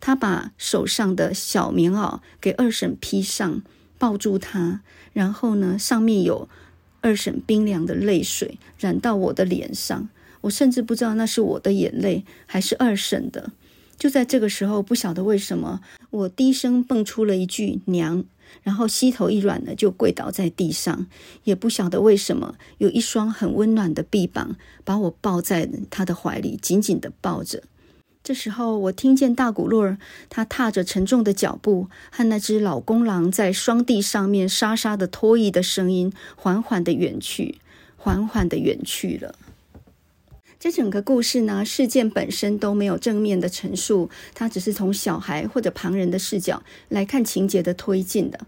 [0.00, 3.62] 他把手上的小棉袄给二婶披上，
[3.96, 4.82] 抱住她，
[5.14, 6.48] 然后呢，上面有。
[7.00, 10.08] 二婶冰凉的泪水染到我的脸上，
[10.42, 13.52] 我甚至不知道那是我的眼泪还是二婶的。
[13.98, 18.24] 就在这个时候，不晓得为什么，我低声蹦出了一句“娘”，
[18.64, 21.06] 然后膝头一软呢，就跪倒在地上。
[21.44, 27.62] 也不晓得为什么，有一双很温暖的臂膀把我抱在他的怀里，紧紧地抱着。
[28.22, 29.96] 这时候，我听见大古洛尔
[30.28, 37.56] 他踏着沉重的脚步，和那只老公狼在双地上面沙沙的拖曳的声音，缓缓的远去，
[37.96, 39.34] 缓缓的远去了。
[40.60, 48.38] 这整个故事呢，事件本身都没有正面的陈述，它只是从小孩或者旁人的视角来看情节的推进的。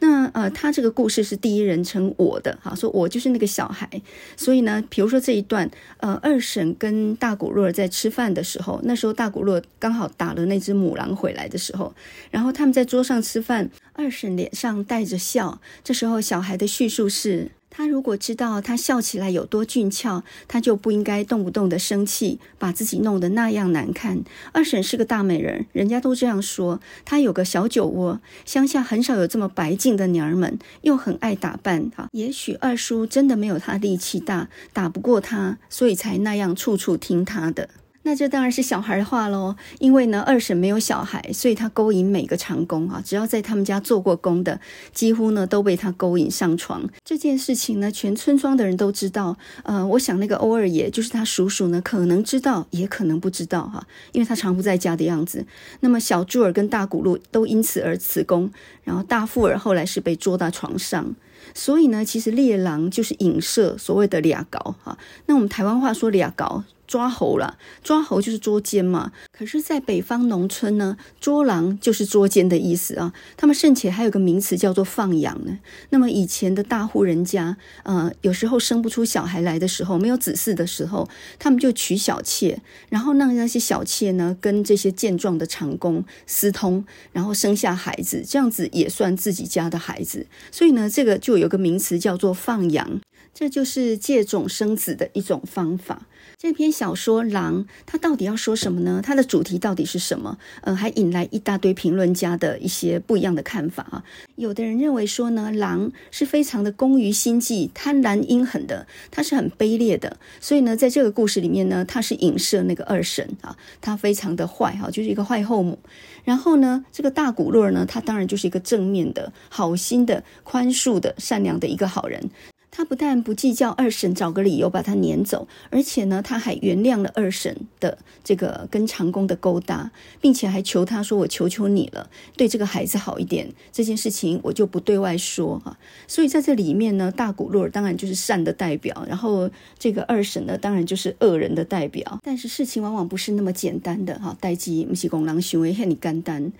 [0.00, 3.88] 那呃，他这个故事是第一人称我的，哈，说我就是那个小孩。
[4.36, 11.94] 所以呢，比如说这一段，呃，二婶跟大古洛在吃饭的时候，那时候大古洛刚好打了那只母狼回来的时候，
[12.30, 15.58] 然后他们在桌上吃饭，二婶脸上带着笑。
[15.82, 17.50] 这时候小孩的叙述是。
[17.74, 24.22] 他如果知道他笑起来有多俊俏，他就不应该动不动的生气，把自己弄得那样难看。
[24.52, 26.80] 二婶是个大美人，人家都这样说。
[27.06, 31.90] 她有个小酒窝，乡下很少有这么白净的娘儿们，又很爱打扮。
[31.96, 37.70] 哈，也许二叔真的没有他力气大，打不过他，所以才那样处处听他的。
[38.04, 44.60] 那这当然是小孩话喽，因为呢，二婶没有小孩，所以她勾引每个长工啊，只要在他们家做过工的，
[44.92, 46.88] 几乎呢都被她勾引上床。
[47.04, 49.36] 这件事情呢，全村庄的人都知道。
[49.62, 55.46] 呃，我想那个欧二爷就是他叔叔呢，可能知道，也可能不知道哈，因为他常不在家的样子。
[55.80, 58.50] 那么小猪儿跟大骨鹿都因此而辞工，
[58.82, 61.14] 然后大富儿后来是被捉到床上。
[61.54, 64.98] 所以呢，其实猎狼就是影射所谓的俩高哈。
[65.26, 66.64] 那我们台湾话说俩高。
[66.92, 69.12] 抓猴了，抓猴就是捉奸嘛。
[69.32, 73.14] 可是，在北方农村呢，捉狼就是捉奸的意思啊。
[73.34, 75.58] 他们甚且还有个名词叫做放养呢。
[75.88, 90.26] 那么以前的大户人家，呃，有时候生不出小孩来的时候，没有子嗣的时候，他们就娶小妾，然后让那些小妾呢跟这些健壮的长工私通，然后生下孩子，这样子也算自己家的孩子。
[90.50, 93.00] 所以呢，这个就有个名词叫做放养，
[93.32, 96.06] 这就是借种生子的一种方法。
[96.42, 99.00] 这篇小说《狼》，它到底要说什么呢？
[99.00, 100.36] 它的主题到底是什么？
[100.62, 104.02] 呃，还引来一大堆评论家的一些不一样的看法啊。
[104.34, 110.16] 有的人认为说呢，狼是非常的攻于心计、贪婪阴狠的，它是很卑劣的。
[110.40, 115.78] 所以呢，在这个故事里面呢，它是影射那个二婶啊，他非常的坏哈，就是一个坏后母。
[116.24, 122.28] 然后呢，这个大古洛呢，他当然就是一个正面的、好心的、宽恕的、善良的一个好人。
[122.74, 133.52] 他不但不计较二婶找个理由把她撵走，而且呢，他还原谅了二婶的这个跟长工的勾搭，并且还求他说：“我求求你了，对这个孩子好一点。
[133.70, 142.20] 这件事情我就不对外说哈。”所以在这里面呢，大古洛尔当然就是善的代表，然后这个二婶呢，当然就是恶人的代表。
[142.22, 146.50] 但是事情往往不是那么简单的哈，代志不是讲人想的那么简单。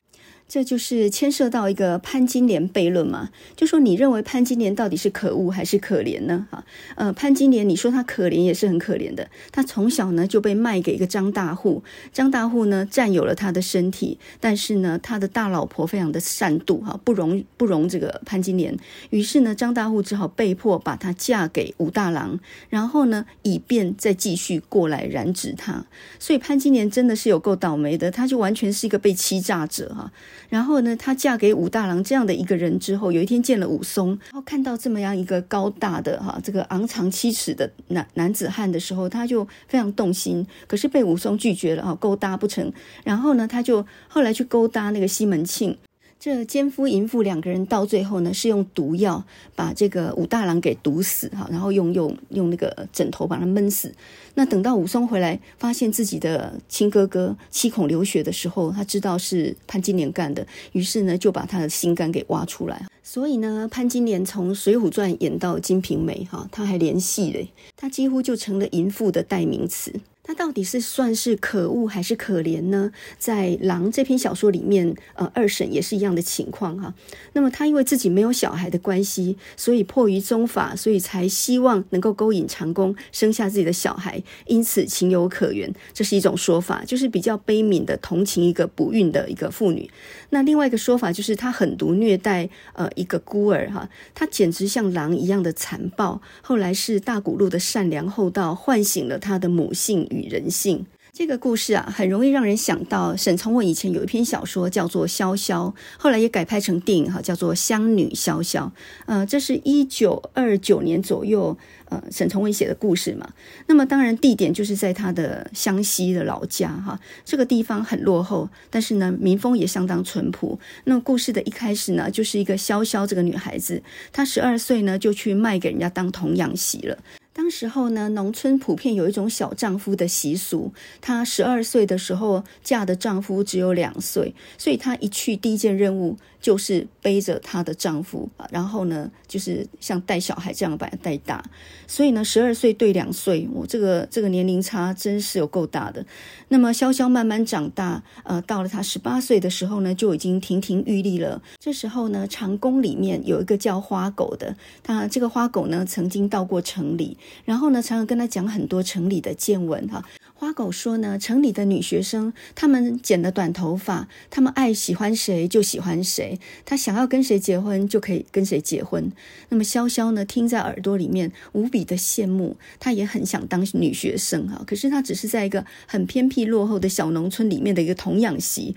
[0.53, 6.46] 这就是牵涉到一个潘金莲悖论嘛，就说你认为潘金莲到底是可恶还是可怜呢？
[6.50, 6.62] 哈，
[6.94, 11.82] 呃，潘金莲，你说她可怜也是很可怜的，她从小呢就被卖给一个张大户，
[12.12, 18.76] 张大户呢占有了她的身体，但是呢，他的大老婆非常的善妒哈，不容不容这个潘金莲，
[19.09, 22.38] 于是呢，张大户只好被迫把她嫁给武大郎，
[22.68, 25.86] 然后呢，以便再继续过来染指她，
[26.18, 30.12] 所以潘金莲真的是有够倒霉的，她就完全是一个被欺诈者哈。
[30.49, 40.47] 然后呢，她嫁给武大郎这样的一个人之后，有一天见了武松，然后看到这么样一个高大的哈，这个昂长七尺的男男子汉的时候，她就非常动心。
[40.66, 42.72] 可是被武松拒绝了哈，勾搭不成。
[43.05, 45.76] 然后呢，她就后来去勾搭那个西门庆。
[46.24, 49.24] 这奸夫淫妇两个人到最后呢，是用毒药
[49.56, 53.92] 把这个武大郎给毒死哈，然后用用用那个枕头把他闷死。
[54.34, 62.86] 那等到武松回来，发现自己的亲哥哥七孔流血的时候，他知道是潘金莲干的，于是呢就把他的心肝给挖出来。
[63.02, 69.92] 所以呢，潘金莲从《水浒传》演到《金瓶梅》哈，他还连戏嘞，他几乎就成了淫妇的代名词。
[70.24, 72.92] 他到底是算是可恶还是可怜呢？
[73.18, 76.94] 在《狼》这篇小说里面，呃，二婶也是一样的情况哈。
[77.32, 85.74] 那么他因为自己没有小孩的关系，所以迫于宗法，所以才希望能够勾引长工生下自己的小孩，因此情有可原。
[85.92, 89.90] 这是一种说法，就是比较悲悯的同情一个不孕的一个妇女。
[90.30, 96.22] 那另外一个说法就是他狠毒虐待呃一个孤儿哈，他简直像狼一样的残暴。
[96.42, 100.86] 后来是大古路的善良厚道唤醒了他的母性与人性。
[101.14, 105.66] 这个故事啊，很容易让人想到沈从文以前有一篇小说叫做《萧萧》，
[105.98, 108.64] 后来也改拍成电影哈，叫做《湘女萧萧》。
[109.04, 111.54] 呃，这是一九二九年左右，
[111.90, 113.28] 呃，沈从文写的故事嘛。
[113.66, 116.98] 那么当然地点就是在他的湘西的老家哈。
[117.26, 120.58] 这个地方很落后，但是呢，民风也相当淳朴。
[120.84, 126.96] 那故事的一开始呢，就是一个萧萧这个女孩子，她十二岁呢就去卖给人家当童养媳了。
[127.35, 130.72] 当时候呢，农村普遍有一种小丈夫的习俗。
[131.01, 141.43] 她十二岁的时候嫁的丈夫只有两岁，所以她一去第一件任务就是背着她的丈夫，然后呢，就是像带小孩这样把她带大。
[141.86, 146.05] 所以呢，十二岁对两岁，我这个这个年龄差真是有够大的。
[146.49, 151.40] 那么潇潇慢慢长大，呃，到了她十八岁的时候呢，就已经亭亭玉立了。
[151.59, 157.16] 这时候呢，长宫里面有一个叫花狗的，他这个花狗呢，曾经到过城里。
[157.45, 160.05] 然后呢，常常跟他讲很多城里的见闻哈。
[160.43, 169.12] 花狗说呢，城里的女学生，她们剪了短头发，她们爱喜欢谁就喜欢谁，她想要跟谁结婚就可以跟谁结婚。
[169.51, 174.64] 那么潇潇呢，听在耳朵里面无比的羡慕，她也很想当女学生啊。
[174.66, 178.74] 可是她只是在一个很偏僻落后的小农村里面的一个童养媳。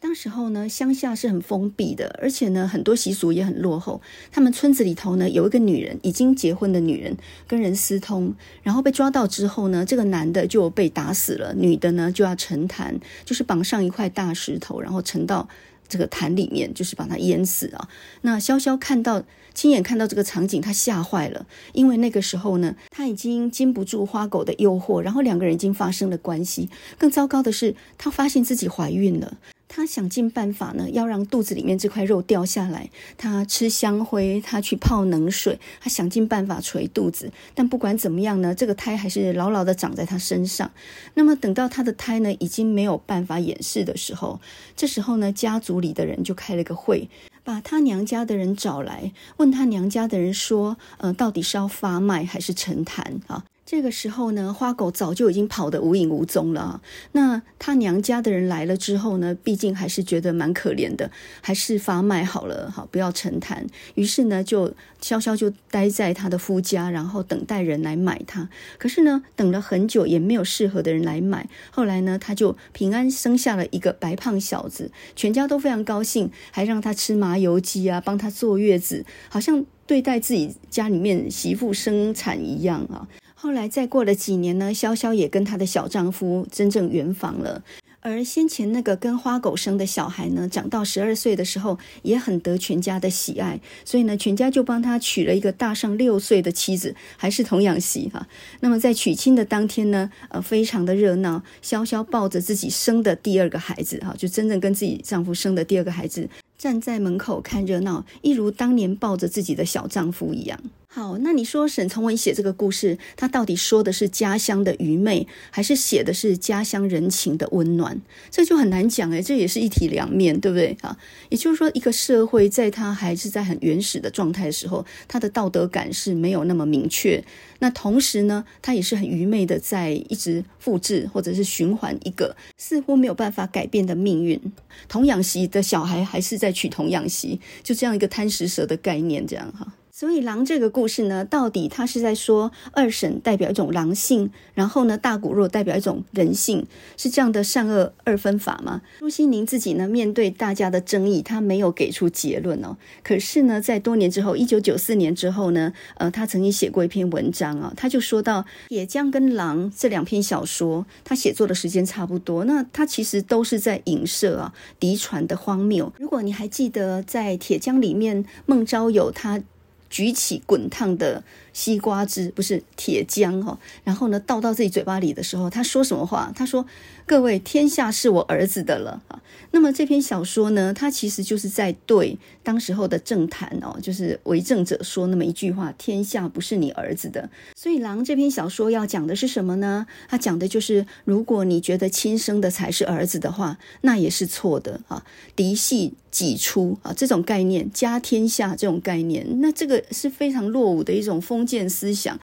[0.00, 4.00] 当时候呢，乡下是很封闭的，而且呢，很多习俗也很落后。
[4.30, 7.16] 他们村子里头呢，有一个女人，已经结婚的女人，
[7.48, 8.32] 跟人私通，
[8.62, 15.48] 然后被抓到之后呢，这个男的就被打死了，女的呢就要沉潭，就是绑上一块大石头，然后沉到
[15.88, 17.88] 这个潭里面，就是把她淹死啊。
[18.22, 26.70] 那潇潇看到，亲眼看到这个场景，她吓坏了，因为那个时候呢，她已经禁不住花狗的诱惑，然后两个人已经发生了关系。
[26.96, 29.36] 更糟糕的是，她发现自己怀孕了。
[29.68, 32.90] 他想尽办法呢，要让肚子里面这块肉掉下来。
[33.16, 37.30] 他吃香灰，他去泡冷水，他想尽办法捶肚子。
[37.54, 40.70] 但不管怎么样呢，这个胎还是牢牢的长在他身上。
[41.14, 44.40] 那么等到他的胎呢，已经没有办法掩饰的时候，
[44.74, 47.08] 这时候呢，家族里的人就开了个会，
[47.44, 56.80] 把他娘家的人找来，问他娘家的人说：“呃，到底是要发卖还是沉潭啊？”这个时候呢，花狗早就已经跑得无影无踪了。
[57.12, 61.10] 那他娘家的人来了之后呢，毕竟还是觉得蛮可怜的，
[61.42, 63.66] 还是发卖好了，好，不要沉潭。
[63.94, 68.48] 于是呢，就萧萧就待在他的夫家，然后等待人来买他。
[68.78, 71.46] 可是呢，等了很久也没有适合的人来买。
[71.70, 83.06] 后来呢，他就平安生下了一个白胖小子，全家都非常高兴，还让他吃麻油鸡啊，帮他坐月子，好像对待自己家里面媳妇生产一样啊。
[83.40, 87.62] 后来再过了几年呢，潇潇也跟她的小丈夫真正圆房了。
[88.00, 98.26] 而先前那个跟花狗生的小孩呢，长到十二岁的时候，也很得全家的喜爱，所以呢，全家就帮他娶了一个大上六岁的妻子，还是童养媳哈。
[98.58, 110.58] 那么在娶亲的当天呢，呃，非常的热闹，潇潇抱着自己生的第二个孩子哈，就真正跟自己丈夫生的第二个孩子，站在门口看热闹，一如当年抱着自己的小丈夫一样。
[110.90, 118.00] 好，那你说沈从文写这个故事，他到底说的是家乡的愚昧，还是写的是家乡人情的温暖？
[118.30, 120.96] 这就很难讲诶，这也是一体两面，对不对啊？
[121.28, 127.22] 也就是说，一个社会在他还是在很原始的状态的时候，他的道德感是没有那么明确。
[127.58, 134.40] 那同时呢，他也是很愚昧的，在一直复制或者是循环一个似乎没有办法改变的命运。
[134.88, 139.74] 童养媳的小孩还是在娶童养媳，就这样一个贪食蛇的概念，这样哈。
[139.98, 146.64] 所以狼这个故事呢，到底它是在说二婶代表一种狼性，然后呢大骨肉代表一种人性，
[146.96, 148.82] 是这样的善恶二分法吗？
[149.00, 152.76] 朱西宁自己呢面对大家的争议，他没有给出结论哦。
[153.02, 165.92] 可是呢，在多年之后，一九九四年之后呢，呃，他曾经写过一篇文章啊，他就说到《铁浆》跟《狼》这两篇小说，他写作的时间差不多，那他其实都是在影射啊嫡传的荒谬。
[165.98, 169.42] 如果你还记得在《铁浆》里面，孟昭友他。
[169.90, 171.22] 举起滚烫的
[171.52, 176.32] 西瓜汁，不是铁浆哈，然后呢倒到自己嘴巴里的时候，他说什么话？
[176.34, 176.66] 他说
[177.08, 189.86] ：“各位，天下是我儿子的了啊。”那么这篇小说呢，它其实就是在对当时候的政坛哦，就是为政者说那么一句话：“天下不是你儿子的。”所以《狼》这篇小说要讲的是什么呢？
[190.06, 195.02] 它讲的就是，如果你觉得亲生的才是儿子的话，那也是错的啊。
[195.34, 202.20] 嫡系己出啊，这种概念，家天下这种概念，那这个是非常落伍的一种封建思想。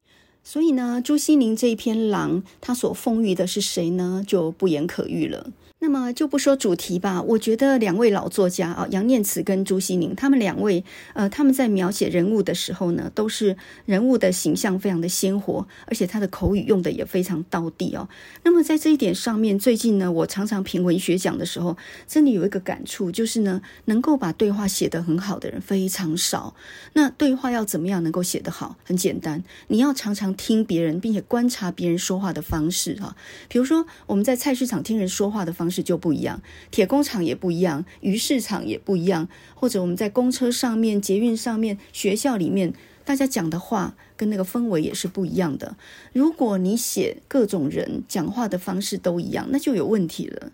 [0.48, 4.24] 所以呢，朱锡麟这一篇《狼》，他所讽喻的是谁呢？
[4.26, 5.48] 就不言可喻了。
[5.80, 7.22] 那么就不说主题吧。
[7.22, 13.56] 我觉得两位老作家啊，杨念慈跟朱西甯，他们两位，呃，他们在描写人物的时候呢，都是
[13.86, 18.10] 人物的形象非常的鲜活，而且他的口语用的也非常到地哦。
[18.44, 26.56] 那么在这一点上面，最近呢，我常常评文学奖的时候，真的有一个感触，就是呢，能够把对话写得很好的人非常少。
[26.94, 28.78] 那对话要怎么样能够写得好？
[28.84, 33.16] 很简单，你要常常听别人，并且观察别人说话的方式哈。
[33.50, 35.86] 比如说我们在菜市场听人说话的方方式。
[35.86, 36.42] 就不一样，
[36.72, 45.78] 铁工厂也不一样，鱼市场也不一样，或者我们在公车上面、捷运上面、学校里面，大家讲的话跟那个氛围也是不一样的。
[46.12, 50.52] 如果你写各种人讲话的方式都一样，那就有问题了。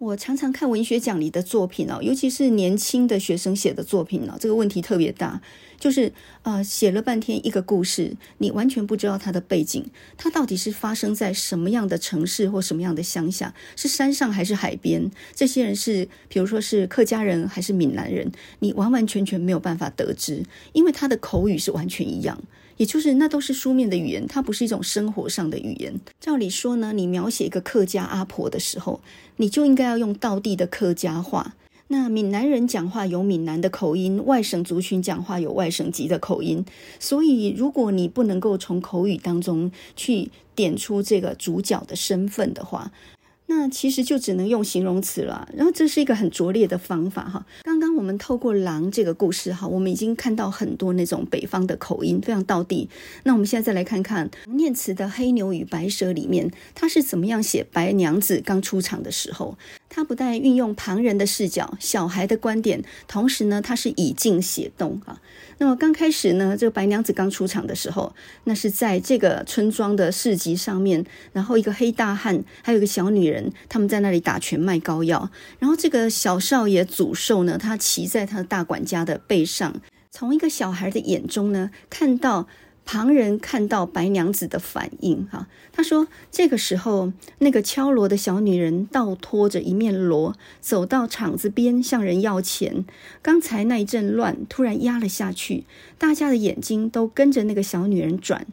[0.00, 5.42] 我常常看文学奖里的作品哦，尤其是年轻的学生写的作品哦，这个问题特别大。
[5.78, 6.10] 就是
[6.42, 9.84] 呃，写了半天一个故事，你完全不知道它的背景，
[10.16, 15.10] 它到底是发生在什么样的城市或什么样的乡下，是山上还是海边？
[15.34, 20.42] 这些人是，比如说是客家人还是闽南人，你完完全全没有办法得知，
[20.72, 22.42] 因为他的口语是完全一样，
[22.80, 26.00] 也就是那都是书面的语言，它不是一种生活上的语言。
[26.18, 29.02] 照理说呢，你描写一个客家阿婆的时候，
[29.36, 31.54] 你就应该要用道地的客家话。
[31.88, 36.64] 那闽南人讲话有闽南的口音，外省族群讲话有外省籍的口音，
[36.98, 42.90] 所以如果你不能够从口语当中去点出这个主角的身份的话，
[43.52, 47.44] 那其实就只能用形容词了，然后这是一个很拙劣的方法哈。
[47.64, 52.88] 刚刚我们透过狼这个故事哈，我们已经看到很多那种北方的口音，非常道地。
[53.24, 59.58] 那我们现在再来看看念慈的《黑牛与白蛇》里面，他是怎么样写白娘子刚出场的时候。
[59.92, 65.20] 他不但运用旁人的视角、小孩的观点，同时呢，他是以静写动啊。
[65.60, 71.04] 那么刚开始呢，这个白娘子刚出场的时候，那是在这个村庄的市集上面，
[71.34, 75.30] 然后一个黑大汉，还有一个小女人，他们在那里打拳卖膏药。
[75.58, 82.48] 然后这个小少爷祖寿呢，他骑在他的大管家的背上，从一个小孩的眼中呢，看到。
[82.92, 92.84] 旁人看到白娘子的反应，哈，他说：“这个时候，那个敲锣的小女人倒拖着一面锣，走到场子边向人要钱。
[93.22, 95.66] 刚才那一阵乱突然压了下去，
[95.98, 98.44] 大家的眼睛都跟着那个小女人转，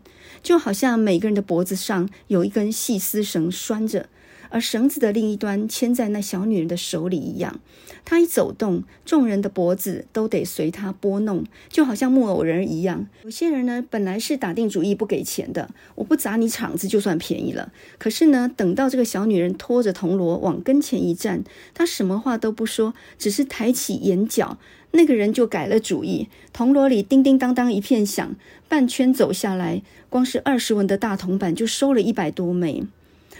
[0.43, 4.07] 就好像每个人的脖子上有一根细丝绳拴着。”
[4.49, 7.59] 而绳子的另一端牵在那小女人的手里一样，
[8.05, 13.07] 她一走动，众人的脖子都得随她拨弄，就好像木偶人一样。
[13.23, 17.71] 有些人呢，本来是打定主意不给钱的，我不砸你场子就算便宜了。
[17.97, 21.43] 可是呢，等到这个小女人拖着铜锣往跟前一站，
[21.73, 24.57] 她什么话都不说，只是抬起眼角，
[24.91, 26.29] 那个人就改了主意。
[26.53, 28.35] 铜锣里叮叮当当一片响，
[28.67, 32.85] 半圈走下来，光是二十文的大铜板就收了一百多枚。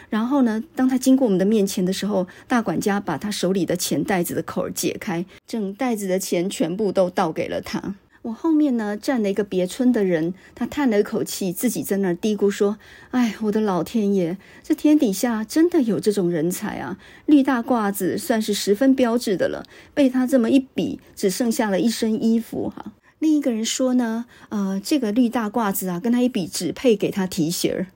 [0.09, 7.95] 然后呢，当他经过我们的面前的时候，大管家把他手里的钱袋子的口儿解开，整袋子的钱全部都倒给了他。
[8.23, 12.77] 我后面呢站了一个别村的人，他叹了一口气，自己在那儿嘀咕说
[13.11, 16.97] ：“哎，我的老天爷，这天底下真的有这种人才啊！
[17.25, 27.87] 绿大褂子算是十分标致的了，被他这么一比，只剩下了一身衣服哈。”另一个人说呢：“呃，这个绿大褂子啊，跟他一比，只配给他提鞋儿。”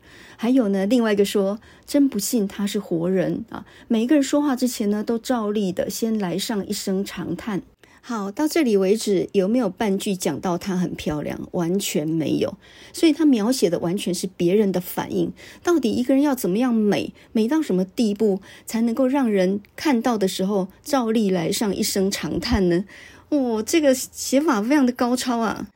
[0.42, 7.62] 还有呢，另外一个说：“真不信他是活人啊！”每一个人说话之前呢，都照例的先来上一声长叹。
[8.02, 11.39] 好，到这里为止，有没有半句讲到她很漂亮？
[11.52, 12.58] 完全没有。
[12.92, 15.32] 所以她描写的完全是别人的反应。
[15.62, 22.86] 到底一个人要怎么样美，美到什么地步，才能够让人看到的时候照例来上一声长叹呢？
[23.30, 25.68] 哦，这个写法非常的高超啊！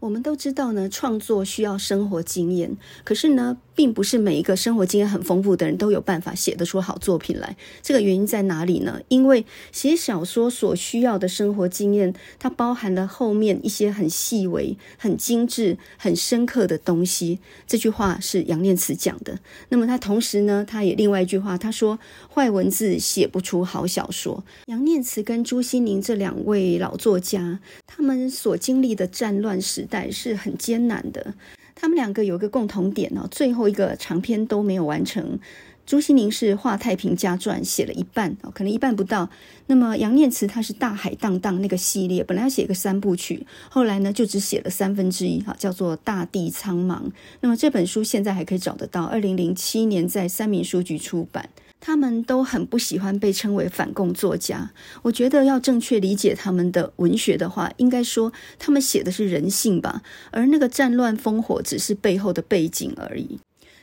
[0.00, 2.74] 我们都知道呢，创作需要生活经验，
[3.04, 7.54] 可是呢，并不是每一个生活经验很丰富的人都有办法写得出好作品来。
[7.82, 9.00] 这个原因在哪里呢？
[9.08, 17.38] 因为写小说所需要的生活经验，它包含了后面一些很细微、很精致、很深刻的东西。
[17.66, 19.38] 这句话是杨念慈讲的。
[19.68, 21.98] 那么他同时呢，他也另外一句话，他说
[22.34, 31.34] ：“坏文字写不出好小说。”杨念慈跟朱西宁这两位老作家，他们所经历的战乱史代是很艰难的。
[31.74, 35.38] 他们两个有一个共同点哦，最后一个长篇都没有完成。
[35.86, 39.28] 朱西甯是《画太平家传》写了一半哦，可能一半不到。
[39.66, 46.98] 那么杨念慈他是《大海荡荡》那个系列，本来要写个三部曲，后来呢就只写了三分之一哈，叫做《大地苍茫》。
[47.40, 51.48] 那么这本书现在还可以找得到，二零零七年在三民书局出版。
[51.80, 54.70] 他们都很不喜欢被称为反共作家。
[55.02, 63.40] 我觉得要正确理解他们的文学的话，应该说他们写的是人性吧，而那个战乱烽火只是背后的背景而已。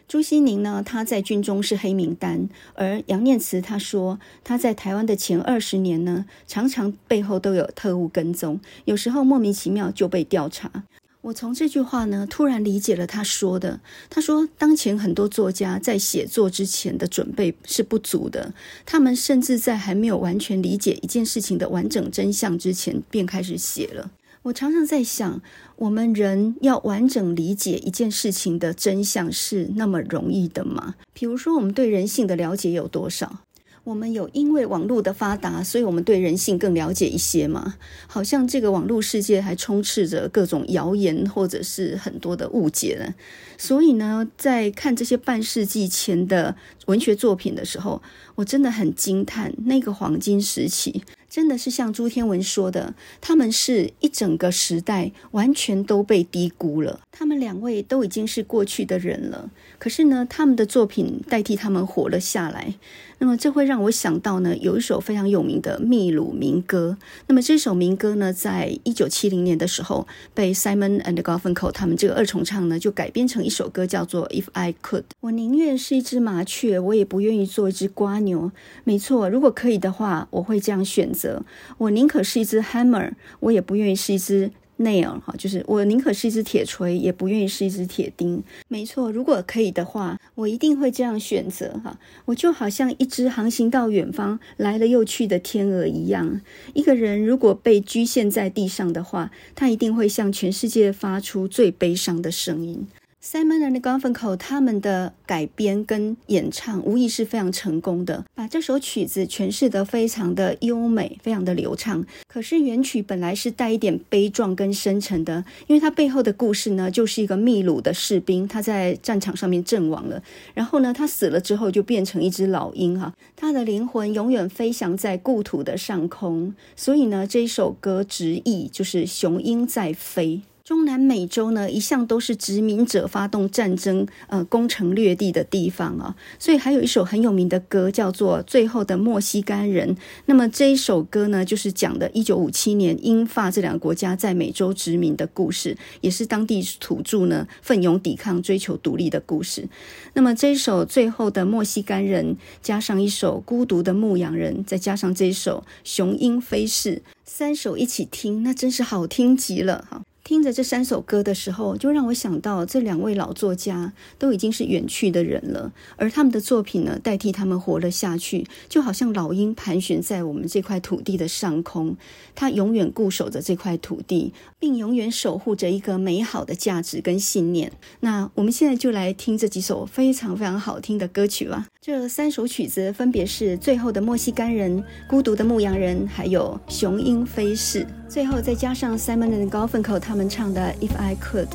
[0.08, 10.84] 朱西宁呢，他在军中是黑名单，而杨念慈他说他在台湾的前二十年呢，常常背后都有特务跟踪，有时候莫名其妙就被调查。
[11.28, 13.82] 我从这句话呢，突然理解了他说的。
[14.10, 18.54] 他说，当前很多作家在写作之前的准备是不足的，
[18.86, 24.10] 他们甚至在还没有完全理解一件事情的完整真相之前，便开始写了。
[24.44, 25.42] 我常常在想，
[25.76, 30.96] 我们人要完整理解一件事情的真相是那么容易的吗？
[31.12, 33.40] 比如说，我们对人性的了解有多少？
[33.88, 37.76] 我们有因为网络的发达，所以我们对人性更了解一些吗？
[38.06, 43.16] 好像这个网络世界还充斥着各种谣言，或者是很多的误解呢。
[43.58, 46.56] 所以呢，在看这些半世纪前的
[46.86, 48.02] 文学作品的时候，
[48.36, 51.04] 我真的很惊叹那个黄金时期。
[51.30, 57.02] 真的是像朱天文说的，他们是一整个时代完全都被低估了。
[57.12, 62.76] 他们两位都已经是过去的人了，可是呢，他们的作品代替他们活了下来。
[63.20, 66.98] 那么这会让我想到呢，有一首非常有名的秘鲁民歌。
[67.28, 75.06] 那么这首民歌呢，在一九七零年的时候，被 Simon and Garfunkel 他们这个二重唱呢，就改编成一首歌，叫做 If I Could。
[75.22, 78.52] 我宁愿是一只麻雀，我也不愿意做一只瓜牛。
[78.84, 81.44] 没错，如果可以的话，我会这样选择。
[81.78, 84.52] 我宁可是一只 Hammer，我也不愿意是一只。
[84.80, 88.44] nail 哈，就是我宁可是一只铁锤，也不愿意是一只铁钉。
[88.68, 91.98] 没错，如果可以的话，我一定会这样选择哈。
[92.26, 96.42] 我就好像一只航行到远方来了又去的天鹅一样。
[96.76, 102.88] 一个人如果被局限在地上的话，他一定会向全世界发出最悲伤的声音。
[103.22, 112.06] Simon and Garfunkel 他们的改编跟演唱无疑是非常成功的，把这首曲子诠释得非常的优美，非常的流畅。
[112.28, 130.42] 可是原曲本来是带一点悲壮跟深沉的，因为它背后的故事呢，就是一个秘鲁的士兵，他在战场上面阵亡了，然后呢，他死了之后就变成一只老鹰哈，他的灵魂永远飞翔在故土的上空，所以呢，这一首歌直译就是雄鹰在飞。
[130.68, 139.96] 中南美洲呢，一向都是殖民者发动战争、呃攻城略地的地方啊，所以还有一首很有名的歌叫做《最后的墨西干人》。
[140.26, 149.70] 那么这一首歌呢，就是讲的1957年英法这两个国家在美洲殖民的故事，也是当地土著呢奋勇抵抗、追求独立的故事。
[150.16, 160.02] 那么这一首《最后的墨西干人》，加上一首《孤独的牧羊人》，再加上这一首《雄鹰飞逝》，三首一起听，那真是好听极了哈。
[160.28, 171.96] 听着这三首歌的时候，就让我想到这两位老作家都已经是远去的人了，而他们的作品呢，代替他们活了下去，就好像老鹰盘旋在我们这块土地的上空，
[172.36, 177.72] 它永远固守着这块土地，并永远守护着一个美好的价值跟信念。
[178.02, 181.68] 那我们现在就来听这几首非常非常好听的歌曲吧。
[181.88, 184.78] 这三首曲子分别是《最后的莫西干人》、
[185.08, 187.86] 《孤独的牧羊人》，还有《雄鹰飞逝》。
[188.10, 191.48] 最后再加上 Simon and Garfunkel 他们唱的《If I Could》。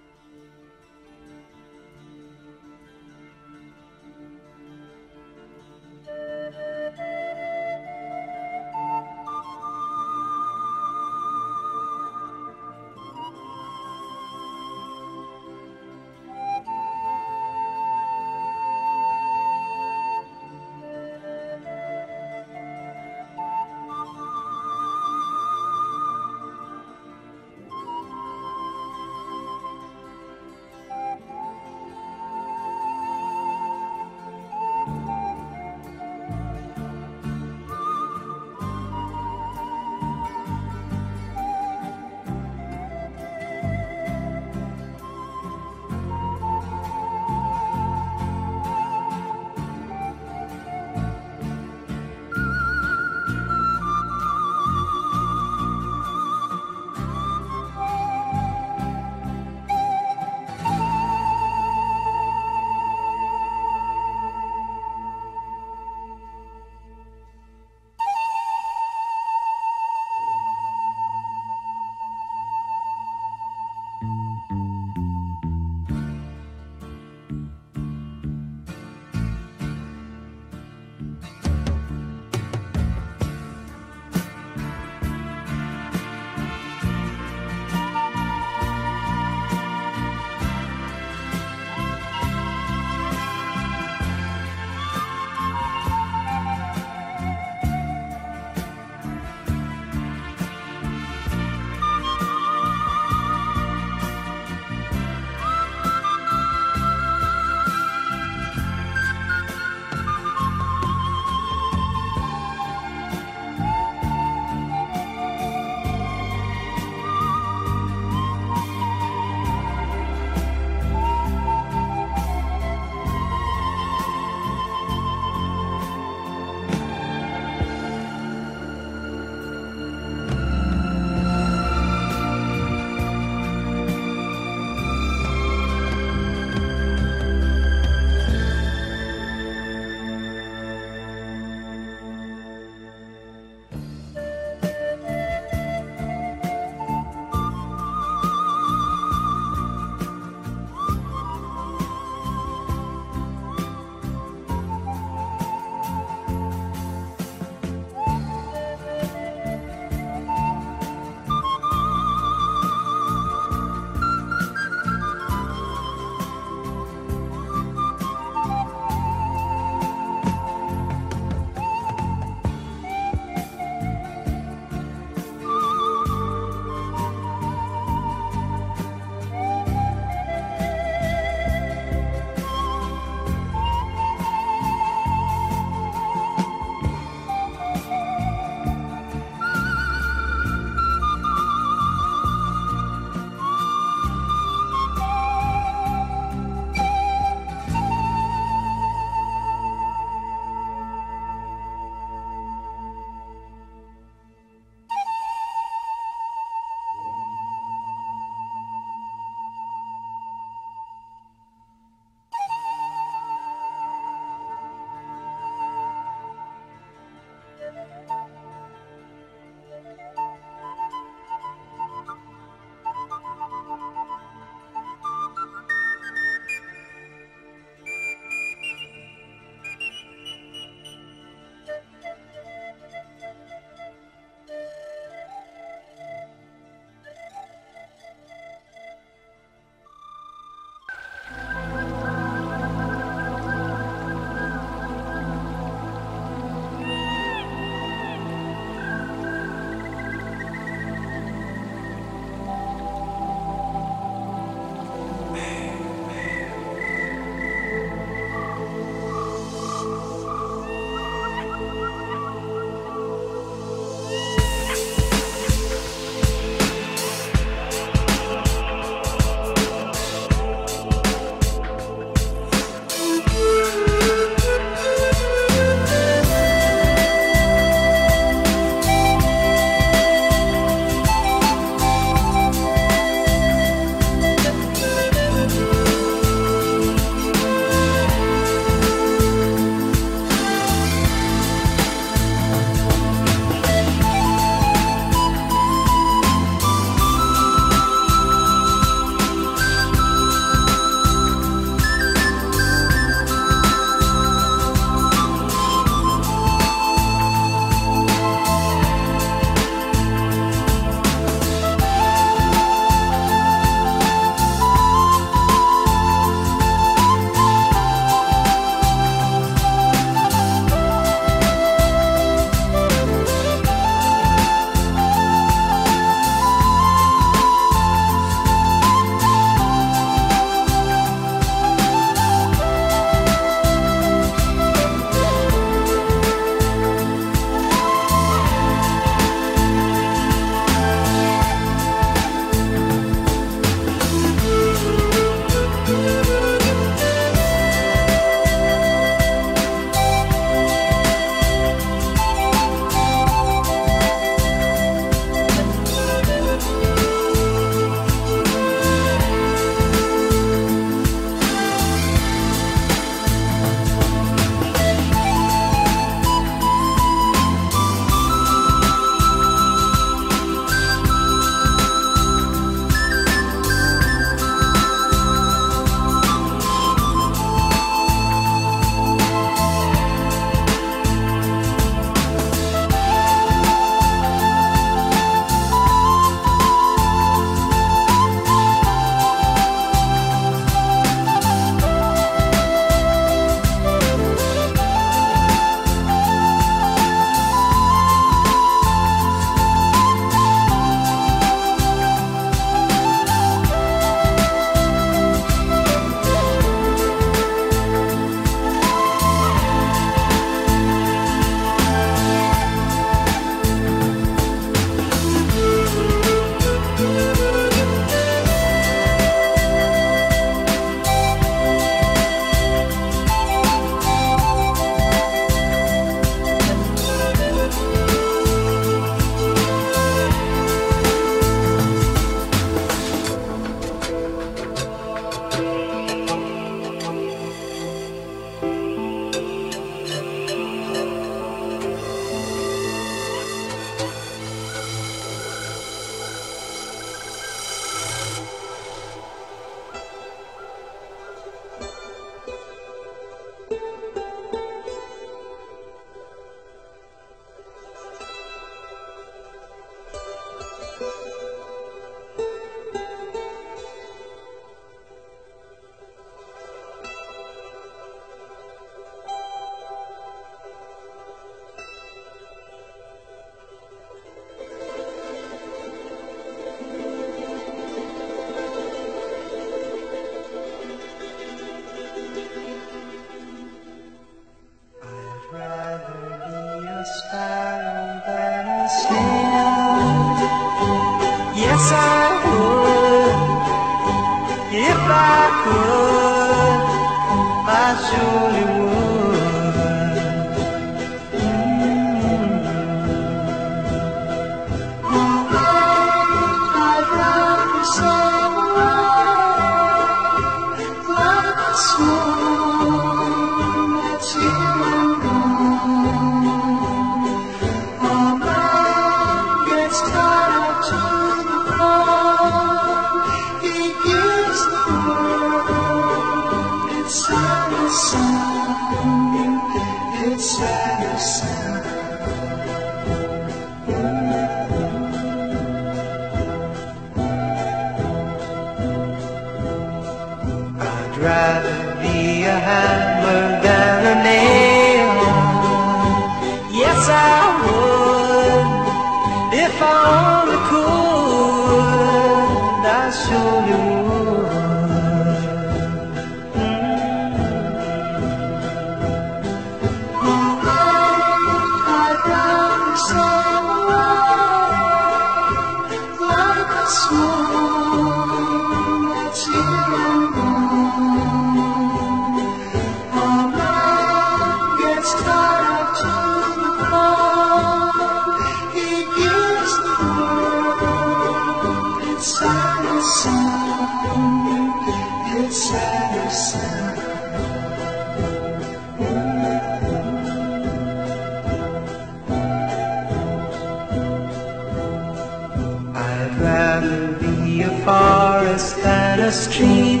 [595.96, 600.00] I'd rather be a forest than a street.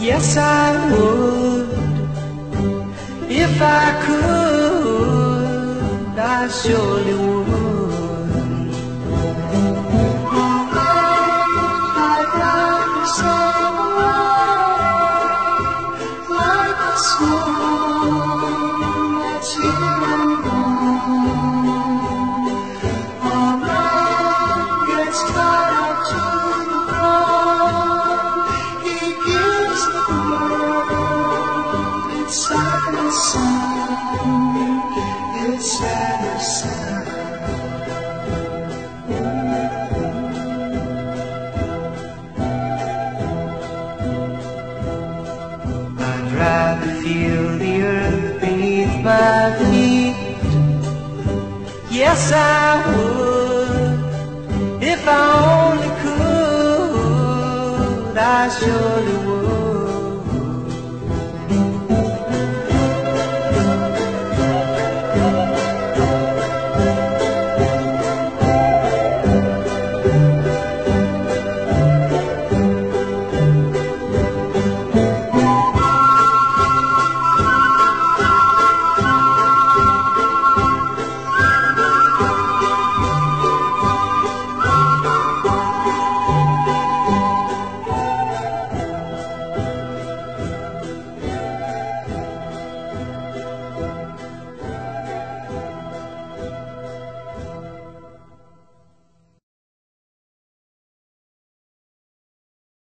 [0.00, 1.68] Yes, I would.
[3.30, 5.38] If I could,
[6.18, 7.47] I surely would.